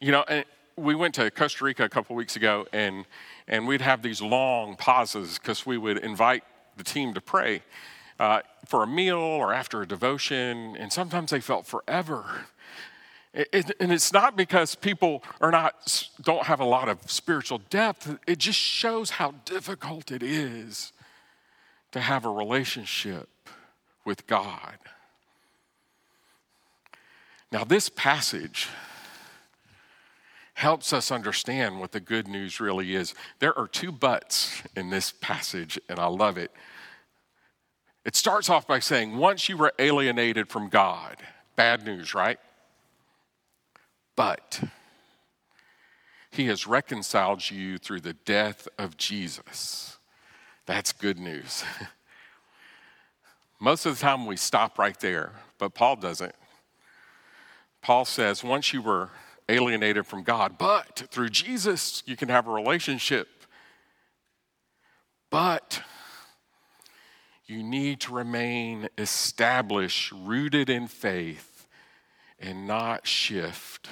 you 0.00 0.12
know, 0.12 0.24
we 0.76 0.94
went 0.94 1.14
to 1.14 1.30
Costa 1.30 1.64
Rica 1.64 1.84
a 1.84 1.88
couple 1.88 2.16
weeks 2.16 2.36
ago, 2.36 2.66
and, 2.72 3.06
and 3.48 3.66
we'd 3.66 3.80
have 3.80 4.02
these 4.02 4.20
long 4.20 4.76
pauses 4.76 5.38
because 5.38 5.64
we 5.64 5.78
would 5.78 5.98
invite 5.98 6.44
the 6.76 6.84
team 6.84 7.14
to 7.14 7.20
pray 7.20 7.62
uh, 8.18 8.40
for 8.66 8.82
a 8.82 8.86
meal 8.86 9.18
or 9.18 9.52
after 9.52 9.82
a 9.82 9.86
devotion, 9.86 10.76
and 10.76 10.92
sometimes 10.92 11.30
they 11.30 11.40
felt 11.40 11.66
forever. 11.66 12.46
It, 13.32 13.72
and 13.80 13.90
it's 13.92 14.12
not 14.12 14.36
because 14.36 14.76
people 14.76 15.24
are 15.40 15.50
not 15.50 16.08
don't 16.22 16.44
have 16.44 16.60
a 16.60 16.64
lot 16.64 16.88
of 16.88 16.98
spiritual 17.10 17.58
depth. 17.68 18.16
It 18.26 18.38
just 18.38 18.58
shows 18.58 19.10
how 19.10 19.34
difficult 19.44 20.12
it 20.12 20.22
is 20.22 20.92
to 21.90 22.00
have 22.00 22.24
a 22.24 22.30
relationship 22.30 23.28
with 24.04 24.26
God. 24.26 24.78
Now, 27.50 27.64
this 27.64 27.88
passage 27.88 28.68
helps 30.54 30.92
us 30.92 31.10
understand 31.10 31.80
what 31.80 31.92
the 31.92 32.00
good 32.00 32.28
news 32.28 32.60
really 32.60 32.94
is. 32.94 33.14
There 33.40 33.56
are 33.58 33.66
two 33.66 33.92
buts 33.92 34.62
in 34.76 34.90
this 34.90 35.12
passage, 35.12 35.78
and 35.88 35.98
I 35.98 36.06
love 36.06 36.38
it. 36.38 36.52
It 38.04 38.16
starts 38.16 38.50
off 38.50 38.66
by 38.66 38.80
saying, 38.80 39.16
once 39.16 39.48
you 39.48 39.56
were 39.56 39.72
alienated 39.78 40.48
from 40.48 40.68
God, 40.68 41.16
bad 41.56 41.84
news, 41.84 42.14
right? 42.14 42.38
But 44.14 44.62
he 46.30 46.46
has 46.46 46.66
reconciled 46.66 47.50
you 47.50 47.78
through 47.78 48.00
the 48.00 48.12
death 48.12 48.68
of 48.78 48.96
Jesus. 48.96 49.96
That's 50.66 50.92
good 50.92 51.18
news. 51.18 51.64
Most 53.60 53.86
of 53.86 53.96
the 53.96 54.02
time 54.02 54.26
we 54.26 54.36
stop 54.36 54.78
right 54.78 54.98
there, 55.00 55.32
but 55.58 55.74
Paul 55.74 55.96
doesn't. 55.96 56.34
Paul 57.80 58.04
says, 58.04 58.44
once 58.44 58.72
you 58.72 58.82
were 58.82 59.10
alienated 59.48 60.06
from 60.06 60.22
God, 60.22 60.58
but 60.58 61.04
through 61.10 61.28
Jesus 61.30 62.02
you 62.04 62.16
can 62.16 62.28
have 62.28 62.46
a 62.46 62.50
relationship. 62.50 63.28
But 65.30 65.82
you 67.46 67.62
need 67.62 68.00
to 68.00 68.14
remain 68.14 68.88
established, 68.96 70.12
rooted 70.12 70.70
in 70.70 70.86
faith, 70.86 71.66
and 72.40 72.66
not 72.66 73.06
shift. 73.06 73.88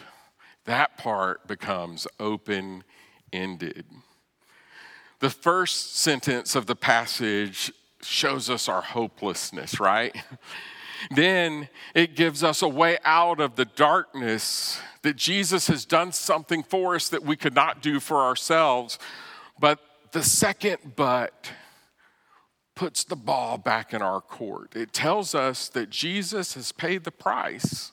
That 0.64 0.96
part 0.96 1.46
becomes 1.46 2.06
open 2.18 2.84
ended. 3.32 3.84
The 5.20 5.30
first 5.30 5.96
sentence 5.96 6.54
of 6.54 6.66
the 6.66 6.76
passage 6.76 7.72
shows 8.02 8.50
us 8.50 8.68
our 8.68 8.82
hopelessness, 8.82 9.78
right? 9.78 10.16
then 11.14 11.68
it 11.94 12.16
gives 12.16 12.42
us 12.42 12.62
a 12.62 12.68
way 12.68 12.98
out 13.04 13.40
of 13.40 13.56
the 13.56 13.64
darkness 13.64 14.80
that 15.02 15.16
Jesus 15.16 15.66
has 15.66 15.84
done 15.84 16.12
something 16.12 16.62
for 16.62 16.94
us 16.94 17.08
that 17.08 17.22
we 17.22 17.36
could 17.36 17.54
not 17.54 17.82
do 17.82 18.00
for 18.00 18.18
ourselves. 18.18 18.98
But 19.58 19.78
the 20.12 20.22
second 20.22 20.78
but 20.96 21.50
puts 22.74 23.04
the 23.04 23.16
ball 23.16 23.58
back 23.58 23.92
in 23.92 24.02
our 24.02 24.20
court. 24.20 24.74
It 24.74 24.92
tells 24.92 25.34
us 25.34 25.68
that 25.68 25.90
Jesus 25.90 26.54
has 26.54 26.72
paid 26.72 27.04
the 27.04 27.10
price. 27.10 27.92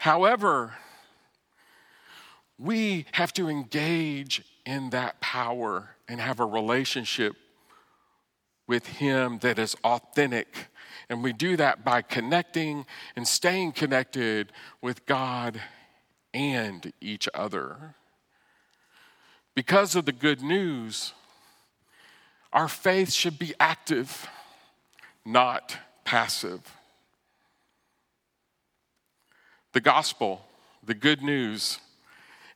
However, 0.00 0.74
we 2.58 3.06
have 3.12 3.32
to 3.34 3.48
engage 3.48 4.42
in 4.64 4.90
that 4.90 5.20
power 5.20 5.96
and 6.08 6.20
have 6.20 6.40
a 6.40 6.46
relationship 6.46 7.36
with 8.66 8.86
Him 8.86 9.38
that 9.40 9.58
is 9.58 9.76
authentic. 9.84 10.68
And 11.08 11.22
we 11.22 11.32
do 11.32 11.56
that 11.56 11.84
by 11.84 12.02
connecting 12.02 12.86
and 13.14 13.28
staying 13.28 13.72
connected 13.72 14.52
with 14.80 15.06
God 15.06 15.60
and 16.34 16.92
each 17.00 17.28
other. 17.34 17.94
Because 19.54 19.94
of 19.94 20.04
the 20.04 20.12
good 20.12 20.42
news, 20.42 21.12
our 22.56 22.68
faith 22.68 23.12
should 23.12 23.38
be 23.38 23.52
active, 23.60 24.26
not 25.26 25.76
passive. 26.06 26.62
The 29.74 29.82
gospel, 29.82 30.40
the 30.82 30.94
good 30.94 31.20
news, 31.20 31.80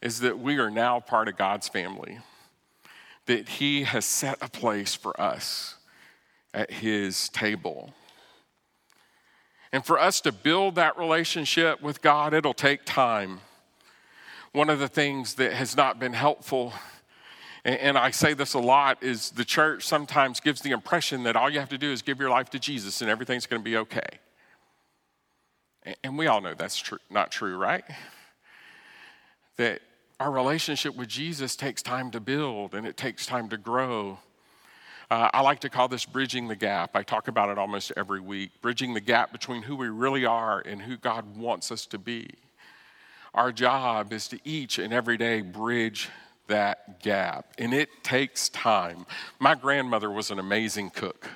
is 0.01 0.21
that 0.21 0.39
we 0.39 0.57
are 0.57 0.71
now 0.71 1.01
part 1.01 1.29
of 1.29 1.37
God's 1.37 1.69
family, 1.69 2.19
that 3.27 3.47
He 3.47 3.83
has 3.83 4.07
set 4.07 4.39
a 4.41 4.49
place 4.49 4.95
for 4.95 5.21
us 5.21 5.75
at 6.55 6.71
His 6.71 7.29
table. 7.29 7.93
And 9.71 9.85
for 9.85 10.01
us 10.01 10.23
to 10.23 10.33
build 10.33 10.77
that 10.77 10.97
relationship 10.97 11.83
with 11.83 12.01
God, 12.01 12.33
it'll 12.33 12.55
take 12.55 12.87
time. 12.87 13.41
One 14.53 14.71
of 14.71 14.79
the 14.79 14.89
things 14.89 15.35
that 15.35 15.53
has 15.53 15.77
not 15.77 16.01
been 16.01 16.15
helpful 16.15 16.73
and, 17.65 17.99
I 17.99 18.11
say 18.11 18.33
this 18.35 18.55
a 18.55 18.59
lot, 18.59 19.03
is 19.03 19.31
the 19.31 19.45
church 19.45 19.87
sometimes 19.87 20.41
gives 20.41 20.63
the 20.63 20.71
impression 20.71 21.25
that 21.25 21.37
all 21.37 21.51
you 21.51 21.61
have 21.61 21.69
to 21.71 21.79
do 21.79 21.93
is 21.93 22.01
give 22.01 22.19
your 22.19 22.31
life 22.31 22.51
to 22.51 22.59
Jesus 22.59 23.03
and 23.03 23.11
everything's 23.11 23.47
going 23.47 23.61
to 23.61 23.65
be 23.65 23.77
okay. 23.77 24.09
And 26.03 26.17
we 26.17 26.27
all 26.27 26.41
know 26.41 26.55
that's 26.55 26.79
true, 26.79 26.99
not 27.11 27.31
true, 27.31 27.57
right? 27.57 27.85
That 29.57 29.81
our 30.19 30.31
relationship 30.31 30.97
with 30.97 31.09
Jesus 31.09 31.57
takes 31.57 31.83
time 31.83 32.11
to 32.13 32.21
build 32.21 32.75
and 32.75 32.87
it 32.87 32.97
takes 32.97 33.27
time 33.27 33.49
to 33.51 33.57
grow. 33.57 34.19
Uh, 35.11 35.29
I 35.33 35.41
like 35.41 35.61
to 35.61 35.69
call 35.69 35.89
this 35.89 36.07
bridging 36.07 36.49
the 36.49 36.57
gap. 36.57 36.91
I 36.95 37.03
talk 37.03 37.29
about 37.29 37.49
it 37.49 37.59
almost 37.59 37.93
every 37.97 38.21
week 38.21 38.53
bridging 38.63 38.95
the 38.95 39.01
gap 39.01 39.33
between 39.33 39.63
who 39.63 39.77
we 39.77 39.89
really 39.89 40.25
are 40.25 40.61
and 40.61 40.81
who 40.81 40.97
God 40.97 41.37
wants 41.37 41.73
us 41.73 41.85
to 41.87 41.99
be. 41.99 42.31
Our 43.35 43.53
job 43.53 44.13
is 44.13 44.29
to 44.29 44.39
each 44.45 44.79
and 44.79 44.93
every 44.93 45.17
day 45.17 45.41
bridge 45.41 46.09
that 46.51 47.01
gap. 47.03 47.47
And 47.59 47.73
it 47.73 47.89
takes 48.05 48.49
time. 48.51 49.07
My 49.39 49.55
grandmother 49.55 50.11
was 50.11 50.31
an 50.31 50.39
amazing 50.39 50.91
cook. 50.91 51.29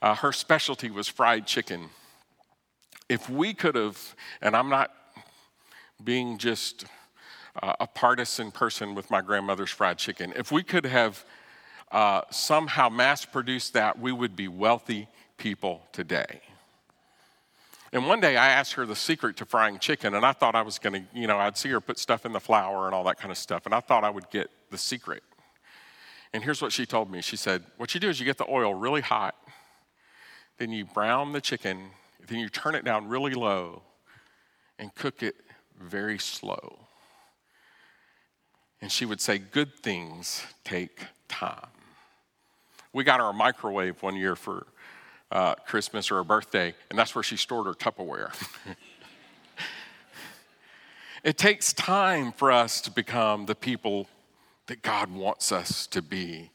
Uh, 0.00 0.14
her 0.14 0.32
specialty 0.32 0.90
was 0.90 1.08
fried 1.08 1.46
chicken. 1.46 1.90
If 3.08 3.28
we 3.28 3.52
could 3.52 3.74
have, 3.74 4.14
and 4.40 4.54
I'm 4.54 4.68
not 4.68 4.92
being 6.02 6.38
just 6.38 6.84
uh, 7.60 7.74
a 7.80 7.86
partisan 7.86 8.52
person 8.52 8.94
with 8.94 9.10
my 9.10 9.20
grandmother's 9.20 9.70
fried 9.70 9.98
chicken, 9.98 10.32
if 10.36 10.52
we 10.52 10.62
could 10.62 10.86
have 10.86 11.24
uh, 11.90 12.22
somehow 12.30 12.88
mass 12.88 13.24
produced 13.24 13.72
that, 13.72 13.98
we 13.98 14.12
would 14.12 14.36
be 14.36 14.46
wealthy 14.46 15.08
people 15.38 15.82
today. 15.92 16.40
And 17.92 18.06
one 18.06 18.20
day 18.20 18.36
I 18.36 18.48
asked 18.48 18.74
her 18.74 18.84
the 18.84 18.96
secret 18.96 19.36
to 19.38 19.46
frying 19.46 19.78
chicken, 19.78 20.14
and 20.14 20.24
I 20.24 20.32
thought 20.32 20.54
I 20.54 20.62
was 20.62 20.78
going 20.78 20.92
to, 20.92 21.18
you 21.18 21.26
know, 21.26 21.38
I'd 21.38 21.56
see 21.56 21.70
her 21.70 21.80
put 21.80 21.98
stuff 21.98 22.26
in 22.26 22.32
the 22.32 22.40
flour 22.40 22.86
and 22.86 22.94
all 22.94 23.04
that 23.04 23.18
kind 23.18 23.30
of 23.30 23.38
stuff, 23.38 23.64
and 23.64 23.74
I 23.74 23.80
thought 23.80 24.04
I 24.04 24.10
would 24.10 24.28
get 24.30 24.50
the 24.70 24.78
secret. 24.78 25.22
And 26.32 26.42
here's 26.44 26.60
what 26.60 26.72
she 26.72 26.84
told 26.84 27.10
me. 27.10 27.22
She 27.22 27.36
said, 27.36 27.64
What 27.78 27.94
you 27.94 28.00
do 28.00 28.08
is 28.08 28.20
you 28.20 28.26
get 28.26 28.36
the 28.36 28.50
oil 28.50 28.74
really 28.74 29.00
hot, 29.00 29.34
then 30.58 30.70
you 30.70 30.84
brown 30.84 31.32
the 31.32 31.40
chicken, 31.40 31.90
then 32.26 32.38
you 32.38 32.48
turn 32.48 32.74
it 32.74 32.84
down 32.84 33.08
really 33.08 33.32
low 33.32 33.82
and 34.78 34.94
cook 34.94 35.22
it 35.22 35.36
very 35.80 36.18
slow. 36.18 36.78
And 38.82 38.92
she 38.92 39.06
would 39.06 39.20
say, 39.20 39.38
Good 39.38 39.74
things 39.76 40.44
take 40.64 41.00
time. 41.28 41.68
We 42.92 43.04
got 43.04 43.20
our 43.20 43.32
microwave 43.32 44.02
one 44.02 44.16
year 44.16 44.36
for 44.36 44.66
uh, 45.30 45.54
Christmas 45.66 46.10
or 46.10 46.16
her 46.16 46.24
birthday, 46.24 46.74
and 46.90 46.98
that's 46.98 47.14
where 47.14 47.22
she 47.22 47.36
stored 47.36 47.66
her 47.66 47.74
Tupperware. 47.74 48.32
it 51.24 51.36
takes 51.36 51.72
time 51.72 52.32
for 52.32 52.50
us 52.50 52.80
to 52.82 52.90
become 52.90 53.46
the 53.46 53.54
people 53.54 54.08
that 54.66 54.82
God 54.82 55.10
wants 55.10 55.52
us 55.52 55.86
to 55.88 56.02
be. 56.02 56.50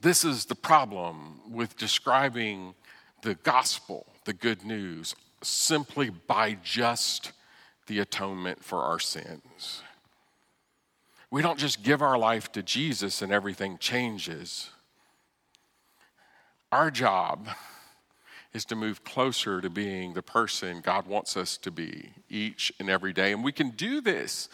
This 0.00 0.24
is 0.24 0.46
the 0.46 0.54
problem 0.54 1.40
with 1.50 1.76
describing 1.76 2.74
the 3.22 3.34
gospel, 3.34 4.06
the 4.24 4.32
good 4.32 4.64
news, 4.64 5.14
simply 5.42 6.10
by 6.10 6.56
just 6.62 7.32
the 7.86 7.98
atonement 7.98 8.64
for 8.64 8.82
our 8.82 8.98
sins. 8.98 9.82
We 11.30 11.42
don't 11.42 11.58
just 11.58 11.82
give 11.82 12.02
our 12.02 12.18
life 12.18 12.50
to 12.52 12.62
Jesus 12.62 13.22
and 13.22 13.32
everything 13.32 13.78
changes. 13.78 14.70
Our 16.72 16.90
job 16.90 17.48
is 18.52 18.64
to 18.66 18.76
move 18.76 19.04
closer 19.04 19.60
to 19.60 19.70
being 19.70 20.14
the 20.14 20.22
person 20.22 20.80
God 20.80 21.06
wants 21.06 21.36
us 21.36 21.56
to 21.58 21.70
be 21.70 22.10
each 22.28 22.72
and 22.78 22.90
every 22.90 23.12
day. 23.12 23.32
And 23.32 23.44
we 23.44 23.52
can 23.52 23.70
do 23.70 24.00
this. 24.00 24.48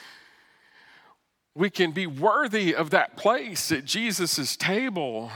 We 1.54 1.70
can 1.70 1.92
be 1.92 2.06
worthy 2.06 2.74
of 2.74 2.90
that 2.90 3.16
place 3.16 3.72
at 3.72 3.84
Jesus' 3.84 4.56
table 4.56 5.30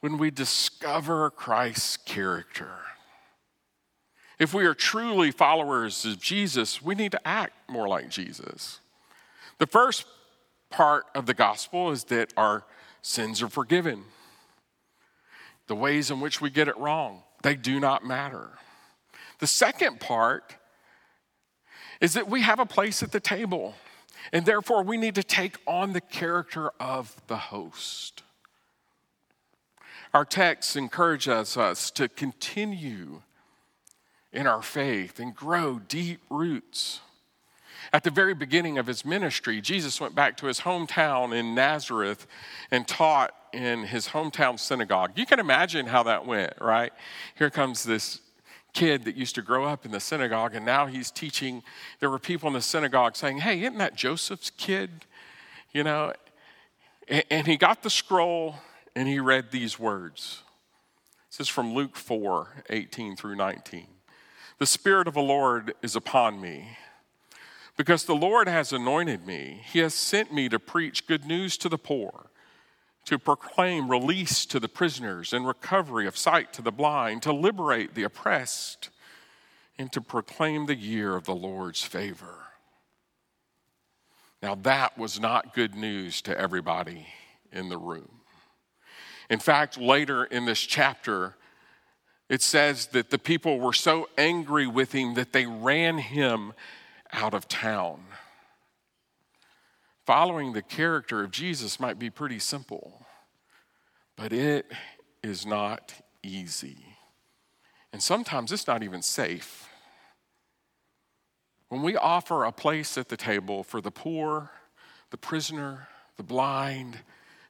when 0.00 0.18
we 0.18 0.30
discover 0.30 1.30
Christ's 1.30 1.96
character. 1.98 2.72
If 4.38 4.52
we 4.52 4.66
are 4.66 4.74
truly 4.74 5.30
followers 5.30 6.04
of 6.04 6.20
Jesus, 6.20 6.82
we 6.82 6.94
need 6.94 7.12
to 7.12 7.28
act 7.28 7.52
more 7.70 7.88
like 7.88 8.08
Jesus. 8.08 8.80
The 9.58 9.66
first 9.66 10.06
part 10.70 11.04
of 11.14 11.26
the 11.26 11.34
gospel 11.34 11.90
is 11.90 12.04
that 12.04 12.32
our 12.36 12.64
sins 13.00 13.42
are 13.42 13.48
forgiven. 13.48 14.04
The 15.66 15.74
ways 15.74 16.10
in 16.10 16.20
which 16.20 16.40
we 16.40 16.50
get 16.50 16.68
it 16.68 16.76
wrong, 16.76 17.22
they 17.42 17.54
do 17.54 17.80
not 17.80 18.04
matter. 18.04 18.50
The 19.38 19.46
second 19.46 20.00
part 20.00 20.56
is 22.00 22.14
that 22.14 22.28
we 22.28 22.42
have 22.42 22.58
a 22.58 22.66
place 22.66 23.02
at 23.02 23.12
the 23.12 23.20
table, 23.20 23.74
and 24.32 24.44
therefore 24.44 24.82
we 24.82 24.96
need 24.96 25.14
to 25.14 25.22
take 25.22 25.56
on 25.66 25.92
the 25.92 26.00
character 26.00 26.70
of 26.78 27.16
the 27.28 27.36
host. 27.36 28.22
Our 30.12 30.24
text 30.24 30.76
encourages 30.76 31.56
us 31.56 31.90
to 31.92 32.08
continue 32.08 33.22
in 34.32 34.46
our 34.46 34.62
faith 34.62 35.18
and 35.18 35.34
grow 35.34 35.78
deep 35.78 36.20
roots. 36.30 37.00
At 37.92 38.04
the 38.04 38.10
very 38.10 38.34
beginning 38.34 38.78
of 38.78 38.86
his 38.86 39.04
ministry, 39.04 39.60
Jesus 39.60 40.00
went 40.00 40.14
back 40.14 40.36
to 40.38 40.46
his 40.46 40.60
hometown 40.60 41.34
in 41.36 41.54
Nazareth 41.54 42.26
and 42.70 42.86
taught 42.86 43.32
in 43.54 43.84
his 43.84 44.08
hometown 44.08 44.58
synagogue. 44.58 45.12
You 45.16 45.26
can 45.26 45.38
imagine 45.38 45.86
how 45.86 46.02
that 46.02 46.26
went, 46.26 46.54
right? 46.60 46.92
Here 47.36 47.50
comes 47.50 47.84
this 47.84 48.20
kid 48.72 49.04
that 49.04 49.16
used 49.16 49.36
to 49.36 49.42
grow 49.42 49.64
up 49.64 49.84
in 49.86 49.92
the 49.92 50.00
synagogue, 50.00 50.54
and 50.54 50.66
now 50.66 50.86
he's 50.86 51.10
teaching. 51.10 51.62
There 52.00 52.10
were 52.10 52.18
people 52.18 52.48
in 52.48 52.54
the 52.54 52.60
synagogue 52.60 53.16
saying, 53.16 53.38
Hey, 53.38 53.60
isn't 53.60 53.78
that 53.78 53.94
Joseph's 53.94 54.50
kid? 54.50 55.06
You 55.72 55.84
know, 55.84 56.12
and 57.08 57.46
he 57.46 57.56
got 57.56 57.82
the 57.82 57.90
scroll 57.90 58.56
and 58.96 59.08
he 59.08 59.18
read 59.18 59.50
these 59.50 59.78
words. 59.78 60.42
This 61.30 61.46
is 61.46 61.48
from 61.48 61.74
Luke 61.74 61.96
4 61.96 62.64
18 62.70 63.16
through 63.16 63.36
19. 63.36 63.86
The 64.58 64.66
Spirit 64.66 65.08
of 65.08 65.14
the 65.14 65.20
Lord 65.20 65.74
is 65.82 65.96
upon 65.96 66.40
me 66.40 66.76
because 67.76 68.04
the 68.04 68.14
Lord 68.14 68.48
has 68.48 68.72
anointed 68.72 69.26
me. 69.26 69.62
He 69.72 69.80
has 69.80 69.94
sent 69.94 70.32
me 70.32 70.48
to 70.48 70.58
preach 70.58 71.06
good 71.06 71.24
news 71.24 71.56
to 71.58 71.68
the 71.68 71.78
poor, 71.78 72.30
to 73.04 73.18
proclaim 73.18 73.90
release 73.90 74.46
to 74.46 74.58
the 74.58 74.68
prisoners 74.68 75.32
and 75.32 75.46
recovery 75.46 76.06
of 76.06 76.16
sight 76.16 76.52
to 76.54 76.62
the 76.62 76.72
blind, 76.72 77.22
to 77.22 77.32
liberate 77.32 77.94
the 77.94 78.02
oppressed, 78.02 78.90
and 79.78 79.92
to 79.92 80.00
proclaim 80.00 80.66
the 80.66 80.76
year 80.76 81.16
of 81.16 81.24
the 81.24 81.34
Lord's 81.34 81.82
favor. 81.82 82.38
Now, 84.42 84.54
that 84.56 84.98
was 84.98 85.18
not 85.18 85.54
good 85.54 85.74
news 85.74 86.22
to 86.22 86.38
everybody 86.38 87.06
in 87.52 87.68
the 87.68 87.78
room. 87.78 88.20
In 89.30 89.38
fact, 89.38 89.78
later 89.78 90.24
in 90.24 90.44
this 90.44 90.60
chapter, 90.60 91.34
it 92.28 92.42
says 92.42 92.86
that 92.88 93.10
the 93.10 93.18
people 93.18 93.58
were 93.58 93.72
so 93.72 94.08
angry 94.18 94.66
with 94.66 94.92
him 94.92 95.14
that 95.14 95.32
they 95.32 95.46
ran 95.46 95.98
him 95.98 96.52
out 97.12 97.34
of 97.34 97.48
town. 97.48 98.02
Following 100.06 100.52
the 100.52 100.62
character 100.62 101.22
of 101.22 101.30
Jesus 101.30 101.80
might 101.80 101.98
be 101.98 102.10
pretty 102.10 102.38
simple, 102.38 103.06
but 104.16 104.32
it 104.32 104.70
is 105.22 105.46
not 105.46 105.94
easy. 106.22 106.96
And 107.92 108.02
sometimes 108.02 108.52
it's 108.52 108.66
not 108.66 108.82
even 108.82 109.02
safe. 109.02 109.68
When 111.68 111.82
we 111.82 111.96
offer 111.96 112.44
a 112.44 112.52
place 112.52 112.98
at 112.98 113.08
the 113.08 113.16
table 113.16 113.62
for 113.62 113.80
the 113.80 113.90
poor, 113.90 114.50
the 115.10 115.16
prisoner, 115.16 115.88
the 116.16 116.22
blind, 116.22 116.98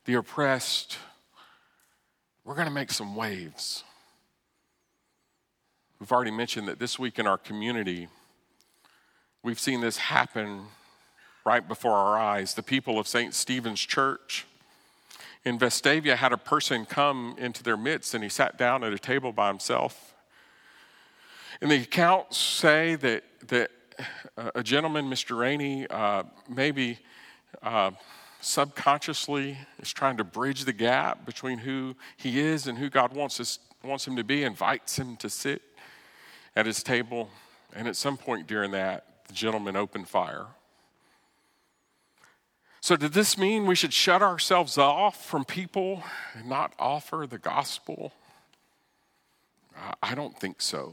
the 0.04 0.14
oppressed, 0.14 0.98
we're 2.44 2.54
going 2.54 2.68
to 2.68 2.72
make 2.74 2.92
some 2.92 3.16
waves. 3.16 3.82
We've 5.98 6.12
already 6.12 6.30
mentioned 6.30 6.68
that 6.68 6.78
this 6.78 6.98
week 6.98 7.18
in 7.18 7.26
our 7.26 7.38
community, 7.38 8.08
We've 9.44 9.60
seen 9.60 9.82
this 9.82 9.98
happen 9.98 10.68
right 11.44 11.66
before 11.66 11.92
our 11.92 12.18
eyes. 12.18 12.54
The 12.54 12.62
people 12.62 12.98
of 12.98 13.06
St. 13.06 13.34
Stephen's 13.34 13.80
Church 13.80 14.46
in 15.44 15.58
Vestavia 15.58 16.16
had 16.16 16.32
a 16.32 16.38
person 16.38 16.86
come 16.86 17.36
into 17.38 17.62
their 17.62 17.76
midst 17.76 18.14
and 18.14 18.24
he 18.24 18.30
sat 18.30 18.56
down 18.56 18.82
at 18.82 18.92
a 18.92 18.98
table 18.98 19.32
by 19.32 19.48
himself. 19.48 20.14
And 21.60 21.70
the 21.70 21.76
accounts 21.76 22.38
say 22.38 22.96
that, 22.96 23.24
that 23.48 23.70
a 24.54 24.62
gentleman, 24.62 25.08
Mr. 25.08 25.38
Rainey, 25.38 25.86
uh, 25.88 26.24
maybe 26.48 26.98
uh, 27.62 27.92
subconsciously 28.40 29.58
is 29.78 29.92
trying 29.92 30.16
to 30.16 30.24
bridge 30.24 30.64
the 30.64 30.72
gap 30.72 31.24
between 31.24 31.58
who 31.58 31.94
he 32.16 32.40
is 32.40 32.66
and 32.66 32.78
who 32.78 32.88
God 32.88 33.14
wants, 33.14 33.38
us, 33.38 33.58
wants 33.82 34.06
him 34.06 34.16
to 34.16 34.24
be, 34.24 34.44
invites 34.44 34.98
him 34.98 35.16
to 35.18 35.30
sit 35.30 35.62
at 36.56 36.66
his 36.66 36.82
table. 36.82 37.28
And 37.74 37.86
at 37.86 37.96
some 37.96 38.16
point 38.16 38.46
during 38.46 38.70
that, 38.72 39.06
the 39.28 39.34
gentleman 39.34 39.76
opened 39.76 40.08
fire. 40.08 40.46
So, 42.84 42.96
did 42.96 43.14
this 43.14 43.38
mean 43.38 43.64
we 43.64 43.76
should 43.76 43.94
shut 43.94 44.20
ourselves 44.20 44.76
off 44.76 45.24
from 45.24 45.46
people 45.46 46.02
and 46.34 46.46
not 46.46 46.74
offer 46.78 47.26
the 47.26 47.38
gospel? 47.38 48.12
I 50.02 50.14
don't 50.14 50.38
think 50.38 50.60
so. 50.60 50.92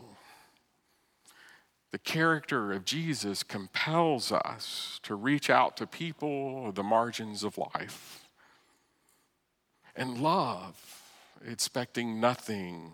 The 1.92 1.98
character 1.98 2.72
of 2.72 2.86
Jesus 2.86 3.44
compels 3.44 4.32
us 4.32 5.02
to 5.04 5.16
reach 5.16 5.50
out 5.50 5.76
to 5.76 5.86
people 5.86 6.68
at 6.70 6.76
the 6.76 6.82
margins 6.82 7.44
of 7.44 7.58
life 7.58 8.24
and 9.94 10.18
love, 10.18 11.04
expecting 11.46 12.22
nothing 12.22 12.94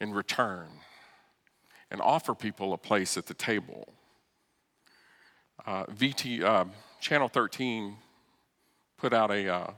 in 0.00 0.12
return, 0.12 0.80
and 1.88 2.00
offer 2.00 2.34
people 2.34 2.72
a 2.72 2.78
place 2.78 3.16
at 3.16 3.26
the 3.26 3.34
table 3.34 3.94
uh, 5.66 5.84
VT, 5.86 6.42
uh, 6.42 6.64
Channel 7.00 7.28
13 7.28 7.96
put 8.96 9.12
out 9.12 9.30
a 9.30 9.48
uh, 9.48 9.70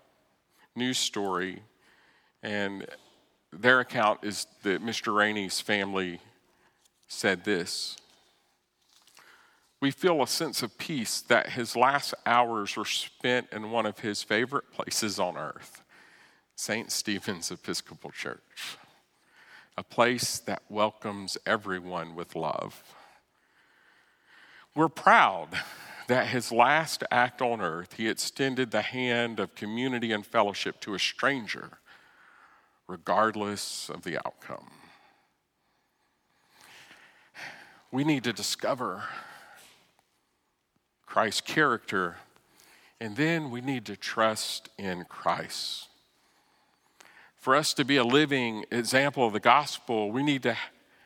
news 0.74 0.98
story, 0.98 1.62
and 2.42 2.86
their 3.52 3.80
account 3.80 4.20
is 4.22 4.46
that 4.62 4.82
Mr. 4.82 5.14
Rainey's 5.14 5.60
family 5.60 6.20
said 7.08 7.44
this. 7.44 7.96
We 9.80 9.90
feel 9.90 10.22
a 10.22 10.26
sense 10.26 10.62
of 10.62 10.78
peace 10.78 11.20
that 11.22 11.50
his 11.50 11.76
last 11.76 12.14
hours 12.26 12.76
were 12.76 12.84
spent 12.84 13.48
in 13.52 13.70
one 13.70 13.86
of 13.86 14.00
his 14.00 14.22
favorite 14.22 14.72
places 14.72 15.18
on 15.18 15.36
earth, 15.36 15.82
St. 16.56 16.90
Stephen's 16.90 17.50
Episcopal 17.50 18.10
Church, 18.10 18.78
a 19.76 19.82
place 19.82 20.38
that 20.40 20.62
welcomes 20.68 21.38
everyone 21.46 22.14
with 22.14 22.34
love. 22.34 22.82
We're 24.74 24.88
proud 24.88 25.48
that 26.08 26.26
his 26.26 26.50
last 26.50 27.04
act 27.10 27.40
on 27.40 27.60
earth, 27.60 27.94
he 27.94 28.08
extended 28.08 28.70
the 28.70 28.82
hand 28.82 29.38
of 29.40 29.54
community 29.54 30.12
and 30.12 30.26
fellowship 30.26 30.80
to 30.80 30.94
a 30.94 30.98
stranger, 30.98 31.78
regardless 32.86 33.88
of 33.88 34.02
the 34.02 34.18
outcome. 34.18 34.70
We 37.92 38.04
need 38.04 38.24
to 38.24 38.32
discover 38.32 39.04
Christ's 41.06 41.40
character 41.40 42.16
And 43.00 43.16
then 43.16 43.50
we 43.50 43.60
need 43.60 43.84
to 43.86 43.96
trust 43.96 44.68
in 44.76 45.04
Christ. 45.04 45.86
For 47.36 47.54
us 47.54 47.72
to 47.74 47.84
be 47.84 47.96
a 47.96 48.04
living 48.04 48.64
example 48.70 49.26
of 49.26 49.32
the 49.32 49.40
gospel, 49.40 50.10
we 50.10 50.22
need 50.22 50.42
to 50.42 50.56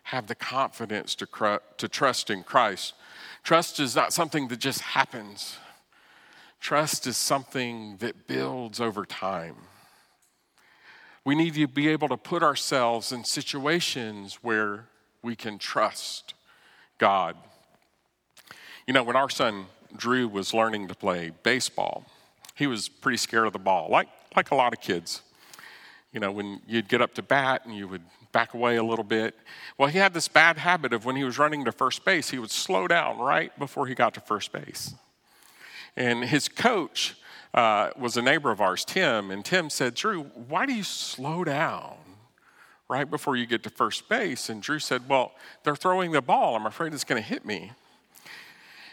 have 0.05 0.27
the 0.27 0.35
confidence 0.35 1.15
to, 1.17 1.61
to 1.77 1.88
trust 1.88 2.31
in 2.31 2.43
Christ. 2.43 2.95
Trust 3.43 3.81
is 3.81 3.97
not 3.97 4.13
something 4.13 4.49
that 4.49 4.61
just 4.61 4.81
happens, 4.81 5.57
trust 6.61 7.07
is 7.07 7.17
something 7.17 7.97
that 7.99 8.27
builds 8.27 8.81
over 8.81 9.05
time. 9.05 9.57
We 11.25 11.35
need 11.35 11.55
to 11.55 11.67
be 11.67 11.89
able 11.89 12.09
to 12.09 12.17
put 12.17 12.43
ourselves 12.43 13.13
in 13.13 13.25
situations 13.25 14.39
where 14.43 14.87
we 15.23 15.37
can 15.37 15.59
trust 15.59 16.35
God. 16.99 17.37
You 18.87 18.95
know, 18.95 19.05
when 19.05 19.17
our 19.17 19.31
son 19.31 19.67
Drew 19.97 20.27
was 20.27 20.53
learning 20.53 20.89
to 20.89 20.95
play 20.95 21.31
baseball, 21.43 22.05
he 22.55 22.67
was 22.67 22.89
pretty 22.89 23.19
scared 23.19 23.47
of 23.47 23.53
the 23.53 23.59
ball, 23.59 23.89
like, 23.89 24.09
like 24.35 24.51
a 24.51 24.55
lot 24.55 24.73
of 24.73 24.81
kids. 24.81 25.23
You 26.13 26.21
know, 26.21 26.33
when 26.33 26.61
you'd 26.67 26.89
get 26.89 27.01
up 27.01 27.15
to 27.15 27.23
bat 27.23 27.63
and 27.65 27.77
you 27.77 27.89
would 27.89 28.03
back 28.33 28.55
away 28.55 28.77
a 28.77 28.83
little 28.83 29.05
bit. 29.05 29.37
Well, 29.79 29.88
he 29.88 29.99
had 29.99 30.14
this 30.14 30.29
bad 30.29 30.59
habit 30.59 30.92
of 30.92 31.05
when 31.05 31.16
he 31.16 31.25
was 31.25 31.38
running 31.38 31.64
to 31.66 31.73
first 31.73 32.05
base, 32.05 32.31
he 32.31 32.38
would 32.38 32.51
slow 32.51 32.88
down 32.88 33.18
right 33.18 33.57
before 33.59 33.87
he 33.87 33.95
got 33.95 34.14
to 34.14 34.21
first 34.21 34.53
base. 34.53 34.95
And 35.97 36.25
his 36.25 36.49
coach 36.49 37.14
uh, 37.55 37.90
was 37.99 38.16
a 38.16 38.23
neighbor 38.23 38.51
of 38.51 38.61
ours, 38.61 38.85
Tim, 38.85 39.31
and 39.31 39.45
Tim 39.45 39.68
said, 39.68 39.95
Drew, 39.95 40.23
why 40.23 40.66
do 40.66 40.73
you 40.73 40.83
slow 40.83 41.45
down 41.45 41.97
right 42.88 43.09
before 43.09 43.37
you 43.37 43.47
get 43.47 43.62
to 43.64 43.71
first 43.71 44.09
base? 44.09 44.49
And 44.49 44.62
Drew 44.62 44.79
said, 44.79 45.09
Well, 45.09 45.33
they're 45.62 45.77
throwing 45.77 46.12
the 46.12 46.23
ball. 46.23 46.57
I'm 46.57 46.66
afraid 46.66 46.95
it's 46.95 47.05
going 47.05 47.23
to 47.23 47.29
hit 47.29 47.45
me. 47.45 47.73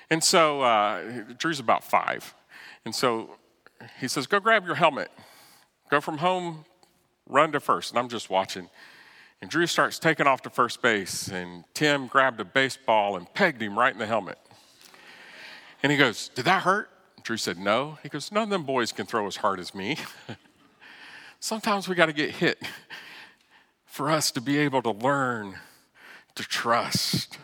And 0.09 0.23
so 0.23 0.61
uh, 0.61 1.23
Drew's 1.37 1.59
about 1.59 1.83
five. 1.83 2.33
And 2.83 2.93
so 2.93 3.37
he 3.99 4.07
says, 4.07 4.27
Go 4.27 4.39
grab 4.39 4.65
your 4.65 4.75
helmet. 4.75 5.09
Go 5.89 6.01
from 6.01 6.17
home, 6.17 6.65
run 7.27 7.51
to 7.53 7.59
first. 7.59 7.91
And 7.91 7.99
I'm 7.99 8.09
just 8.09 8.29
watching. 8.29 8.69
And 9.41 9.49
Drew 9.49 9.67
starts 9.67 9.99
taking 9.99 10.27
off 10.27 10.41
to 10.43 10.49
first 10.49 10.81
base. 10.81 11.27
And 11.29 11.63
Tim 11.73 12.07
grabbed 12.07 12.39
a 12.39 12.45
baseball 12.45 13.15
and 13.15 13.31
pegged 13.33 13.61
him 13.61 13.77
right 13.77 13.93
in 13.93 13.99
the 13.99 14.05
helmet. 14.05 14.37
And 15.81 15.91
he 15.91 15.97
goes, 15.97 16.29
Did 16.29 16.45
that 16.45 16.63
hurt? 16.63 16.89
Drew 17.23 17.37
said, 17.37 17.57
No. 17.57 17.97
He 18.03 18.09
goes, 18.09 18.31
None 18.31 18.43
of 18.43 18.49
them 18.49 18.63
boys 18.63 18.91
can 18.91 19.05
throw 19.05 19.27
as 19.27 19.37
hard 19.37 19.59
as 19.59 19.73
me. 19.73 19.97
Sometimes 21.39 21.87
we 21.87 21.95
got 21.95 22.07
to 22.07 22.13
get 22.13 22.31
hit 22.31 22.61
for 23.85 24.11
us 24.11 24.31
to 24.31 24.41
be 24.41 24.57
able 24.57 24.81
to 24.81 24.91
learn 24.91 25.55
to 26.35 26.43
trust. 26.43 27.37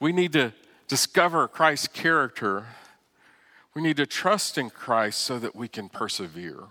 We 0.00 0.12
need 0.12 0.32
to 0.32 0.52
discover 0.88 1.46
Christ's 1.48 1.88
character. 1.88 2.66
We 3.74 3.82
need 3.82 3.96
to 3.98 4.06
trust 4.06 4.58
in 4.58 4.70
Christ 4.70 5.20
so 5.20 5.38
that 5.38 5.54
we 5.54 5.68
can 5.68 5.88
persevere. 5.88 6.64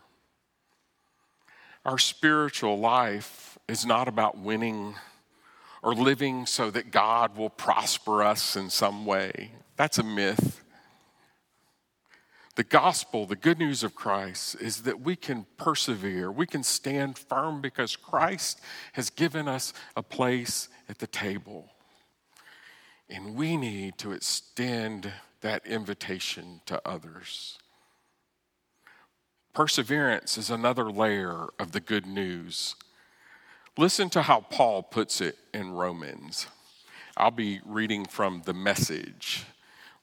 Our 1.86 1.98
spiritual 1.98 2.80
life 2.80 3.55
is 3.68 3.86
not 3.86 4.08
about 4.08 4.38
winning 4.38 4.96
or 5.82 5.94
living 5.94 6.46
so 6.46 6.72
that 6.72 6.92
God 6.92 7.38
will 7.38 7.50
prosper 7.50 8.24
us 8.24 8.56
in 8.56 8.70
some 8.70 9.06
way. 9.06 9.52
That's 9.76 9.98
a 9.98 10.04
myth. 10.04 10.62
The 12.56 12.64
gospel, 12.64 13.26
the 13.26 13.36
good 13.36 13.60
news 13.60 13.84
of 13.84 13.96
Christ, 13.96 14.56
is 14.62 14.84
that 14.84 15.02
we 15.02 15.18
can 15.18 15.46
persevere, 15.58 16.32
we 16.32 16.48
can 16.48 16.64
stand 16.64 17.18
firm 17.18 17.62
because 17.62 17.98
Christ 17.98 18.62
has 18.94 19.10
given 19.10 19.48
us 19.48 19.74
a 19.96 20.02
place 20.02 20.70
at 20.88 21.00
the 21.00 21.08
table. 21.08 21.70
And 23.10 23.36
we 23.36 23.58
need 23.58 23.98
to 24.00 24.14
extend 24.14 25.12
that 25.42 25.66
invitation 25.68 26.62
to 26.66 26.82
others. 26.88 27.60
Perseverance 29.54 30.38
is 30.38 30.50
another 30.50 30.90
layer 30.90 31.50
of 31.60 31.74
the 31.74 31.80
good 31.80 32.08
news. 32.08 32.76
Listen 33.78 34.10
to 34.12 34.22
how 34.22 34.40
Paul 34.40 34.84
puts 34.84 35.20
it 35.20 35.38
in 35.54 35.72
Romans. 35.72 36.48
I'll 37.18 37.32
be 37.32 37.60
reading 37.66 38.06
from 38.06 38.44
the 38.46 38.54
message 38.54 39.46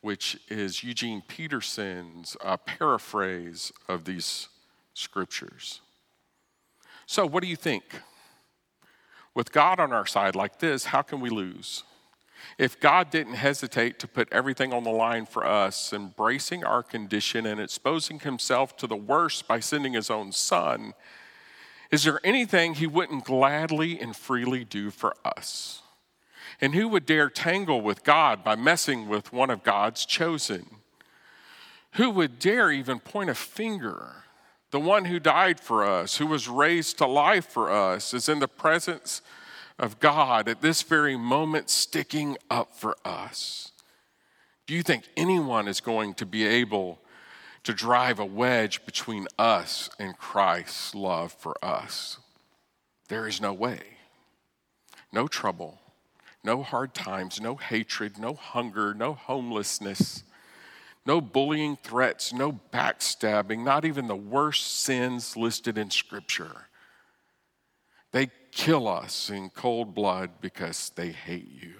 which 0.02 0.36
is 0.48 0.82
Eugene 0.82 1.22
Peterson's 1.26 2.36
uh, 2.44 2.56
paraphrase 2.58 3.72
of 3.88 4.04
these 4.04 4.48
scriptures. 4.94 5.80
So, 7.06 7.24
what 7.24 7.42
do 7.42 7.48
you 7.48 7.56
think? 7.56 7.84
With 9.34 9.52
God 9.52 9.80
on 9.80 9.92
our 9.92 10.04
side 10.04 10.34
like 10.34 10.58
this, 10.58 10.86
how 10.86 11.00
can 11.00 11.20
we 11.20 11.30
lose? 11.30 11.84
If 12.58 12.78
God 12.80 13.10
didn't 13.10 13.34
hesitate 13.34 13.98
to 14.00 14.08
put 14.08 14.30
everything 14.32 14.74
on 14.74 14.84
the 14.84 14.90
line 14.90 15.24
for 15.24 15.46
us, 15.46 15.92
embracing 15.92 16.64
our 16.64 16.82
condition 16.82 17.46
and 17.46 17.60
exposing 17.60 18.18
himself 18.18 18.76
to 18.78 18.86
the 18.86 18.96
worst 18.96 19.48
by 19.48 19.60
sending 19.60 19.94
his 19.94 20.10
own 20.10 20.32
son, 20.32 20.92
is 21.92 22.04
there 22.04 22.18
anything 22.24 22.74
he 22.74 22.86
wouldn't 22.86 23.24
gladly 23.24 24.00
and 24.00 24.16
freely 24.16 24.64
do 24.64 24.90
for 24.90 25.14
us? 25.24 25.82
And 26.58 26.74
who 26.74 26.88
would 26.88 27.04
dare 27.04 27.28
tangle 27.28 27.82
with 27.82 28.02
God 28.02 28.42
by 28.42 28.56
messing 28.56 29.08
with 29.08 29.32
one 29.32 29.50
of 29.50 29.62
God's 29.62 30.06
chosen? 30.06 30.66
Who 31.92 32.08
would 32.10 32.38
dare 32.38 32.72
even 32.72 32.98
point 32.98 33.28
a 33.28 33.34
finger? 33.34 34.24
The 34.70 34.80
one 34.80 35.04
who 35.04 35.20
died 35.20 35.60
for 35.60 35.84
us, 35.84 36.16
who 36.16 36.26
was 36.26 36.48
raised 36.48 36.96
to 36.98 37.06
life 37.06 37.46
for 37.46 37.70
us, 37.70 38.14
is 38.14 38.26
in 38.26 38.38
the 38.38 38.48
presence 38.48 39.20
of 39.78 40.00
God 40.00 40.48
at 40.48 40.62
this 40.62 40.80
very 40.80 41.16
moment, 41.16 41.68
sticking 41.68 42.38
up 42.50 42.74
for 42.74 42.96
us. 43.04 43.72
Do 44.66 44.72
you 44.72 44.82
think 44.82 45.04
anyone 45.14 45.68
is 45.68 45.82
going 45.82 46.14
to 46.14 46.24
be 46.24 46.46
able 46.46 47.01
to 47.64 47.72
drive 47.72 48.18
a 48.18 48.24
wedge 48.24 48.84
between 48.84 49.26
us 49.38 49.88
and 49.98 50.18
Christ's 50.18 50.94
love 50.94 51.32
for 51.32 51.56
us? 51.64 52.18
There 53.08 53.28
is 53.28 53.40
no 53.40 53.52
way. 53.52 53.80
No 55.12 55.28
trouble, 55.28 55.78
no 56.42 56.62
hard 56.62 56.94
times, 56.94 57.40
no 57.40 57.56
hatred, 57.56 58.18
no 58.18 58.34
hunger, 58.34 58.94
no 58.94 59.12
homelessness, 59.12 60.24
no 61.04 61.20
bullying 61.20 61.76
threats, 61.76 62.32
no 62.32 62.58
backstabbing, 62.72 63.62
not 63.64 63.84
even 63.84 64.06
the 64.06 64.16
worst 64.16 64.80
sins 64.80 65.36
listed 65.36 65.76
in 65.76 65.90
Scripture. 65.90 66.68
They 68.12 68.30
kill 68.52 68.86
us 68.86 69.30
in 69.30 69.50
cold 69.50 69.94
blood 69.94 70.30
because 70.40 70.90
they 70.94 71.10
hate 71.10 71.50
you. 71.50 71.74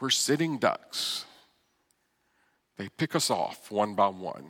We're 0.00 0.10
sitting 0.10 0.58
ducks. 0.58 1.26
They 2.80 2.88
pick 2.88 3.14
us 3.14 3.28
off 3.28 3.70
one 3.70 3.94
by 3.94 4.08
one. 4.08 4.46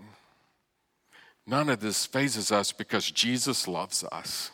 None 1.49 1.69
of 1.69 1.81
this 1.81 2.07
fazes 2.07 2.53
us 2.53 2.71
because 2.71 3.11
Jesus 3.11 3.67
loves 3.67 4.05
us. 4.13 4.53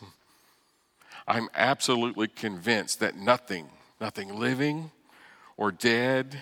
I'm 1.28 1.50
absolutely 1.54 2.28
convinced 2.28 3.00
that 3.00 3.18
nothing 3.18 3.68
nothing 4.00 4.40
living 4.40 4.92
or 5.58 5.72
dead, 5.72 6.40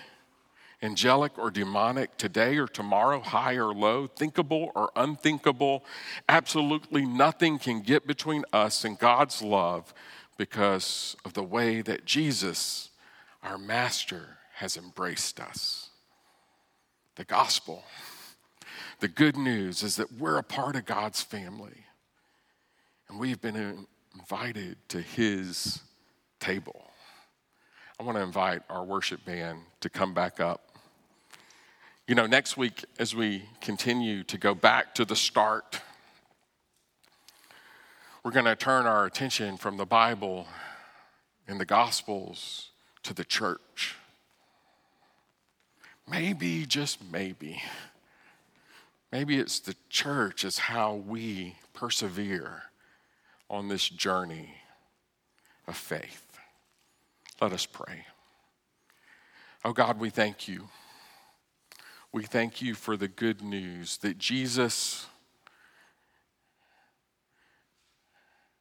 angelic 0.80 1.36
or 1.36 1.50
demonic, 1.50 2.16
today 2.18 2.56
or 2.56 2.68
tomorrow, 2.68 3.18
high 3.18 3.54
or 3.56 3.74
low, 3.74 4.06
thinkable 4.06 4.70
or 4.76 4.92
unthinkable. 4.94 5.84
Absolutely 6.28 7.04
nothing 7.04 7.58
can 7.58 7.80
get 7.80 8.06
between 8.06 8.44
us 8.52 8.84
and 8.84 8.96
God's 8.96 9.42
love 9.42 9.92
because 10.38 11.16
of 11.24 11.32
the 11.32 11.42
way 11.42 11.82
that 11.82 12.04
Jesus, 12.04 12.90
our 13.42 13.58
Master, 13.58 14.38
has 14.58 14.76
embraced 14.76 15.40
us. 15.40 15.90
The 17.16 17.24
gospel, 17.24 17.84
the 19.00 19.08
good 19.08 19.36
news 19.36 19.82
is 19.82 19.96
that 19.96 20.12
we're 20.12 20.38
a 20.38 20.42
part 20.42 20.74
of 20.74 20.84
God's 20.84 21.22
family 21.22 21.84
and 23.08 23.20
we've 23.20 23.40
been 23.40 23.86
invited 24.14 24.76
to 24.88 25.00
His 25.00 25.80
table. 26.40 26.90
I 28.00 28.02
want 28.02 28.18
to 28.18 28.22
invite 28.22 28.62
our 28.68 28.84
worship 28.84 29.24
band 29.24 29.60
to 29.80 29.88
come 29.88 30.14
back 30.14 30.40
up. 30.40 30.72
You 32.08 32.16
know, 32.16 32.26
next 32.26 32.56
week, 32.56 32.84
as 32.98 33.14
we 33.14 33.44
continue 33.60 34.24
to 34.24 34.36
go 34.36 34.54
back 34.54 34.94
to 34.96 35.04
the 35.04 35.16
start, 35.16 35.80
we're 38.24 38.32
going 38.32 38.44
to 38.46 38.56
turn 38.56 38.86
our 38.86 39.06
attention 39.06 39.56
from 39.56 39.76
the 39.76 39.86
Bible 39.86 40.48
and 41.46 41.60
the 41.60 41.64
Gospels 41.64 42.70
to 43.04 43.14
the 43.14 43.24
church. 43.24 43.96
Maybe, 46.08 46.66
just 46.66 47.02
maybe, 47.10 47.62
maybe 49.10 49.38
it's 49.38 49.58
the 49.58 49.74
church 49.88 50.44
is 50.44 50.58
how 50.58 50.94
we 50.94 51.56
persevere 51.72 52.64
on 53.48 53.68
this 53.68 53.88
journey 53.88 54.54
of 55.66 55.76
faith. 55.76 56.38
Let 57.40 57.52
us 57.52 57.66
pray. 57.66 58.06
Oh 59.64 59.72
God, 59.72 59.98
we 59.98 60.10
thank 60.10 60.46
you. 60.46 60.68
We 62.12 62.24
thank 62.24 62.60
you 62.60 62.74
for 62.74 62.96
the 62.96 63.08
good 63.08 63.42
news 63.42 63.96
that 63.98 64.18
Jesus 64.18 65.06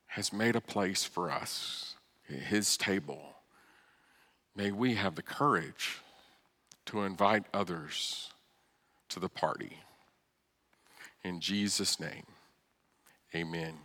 has 0.07 0.31
made 0.31 0.55
a 0.55 0.61
place 0.61 1.03
for 1.03 1.29
us, 1.29 1.95
his 2.27 2.77
table. 2.77 3.35
May 4.55 4.71
we 4.71 4.95
have 4.95 5.15
the 5.15 5.21
courage 5.21 5.99
to 6.85 7.03
invite 7.03 7.45
others 7.53 8.31
to 9.09 9.19
the 9.19 9.29
party. 9.29 9.77
In 11.23 11.39
Jesus' 11.39 11.99
name, 11.99 12.25
amen. 13.35 13.75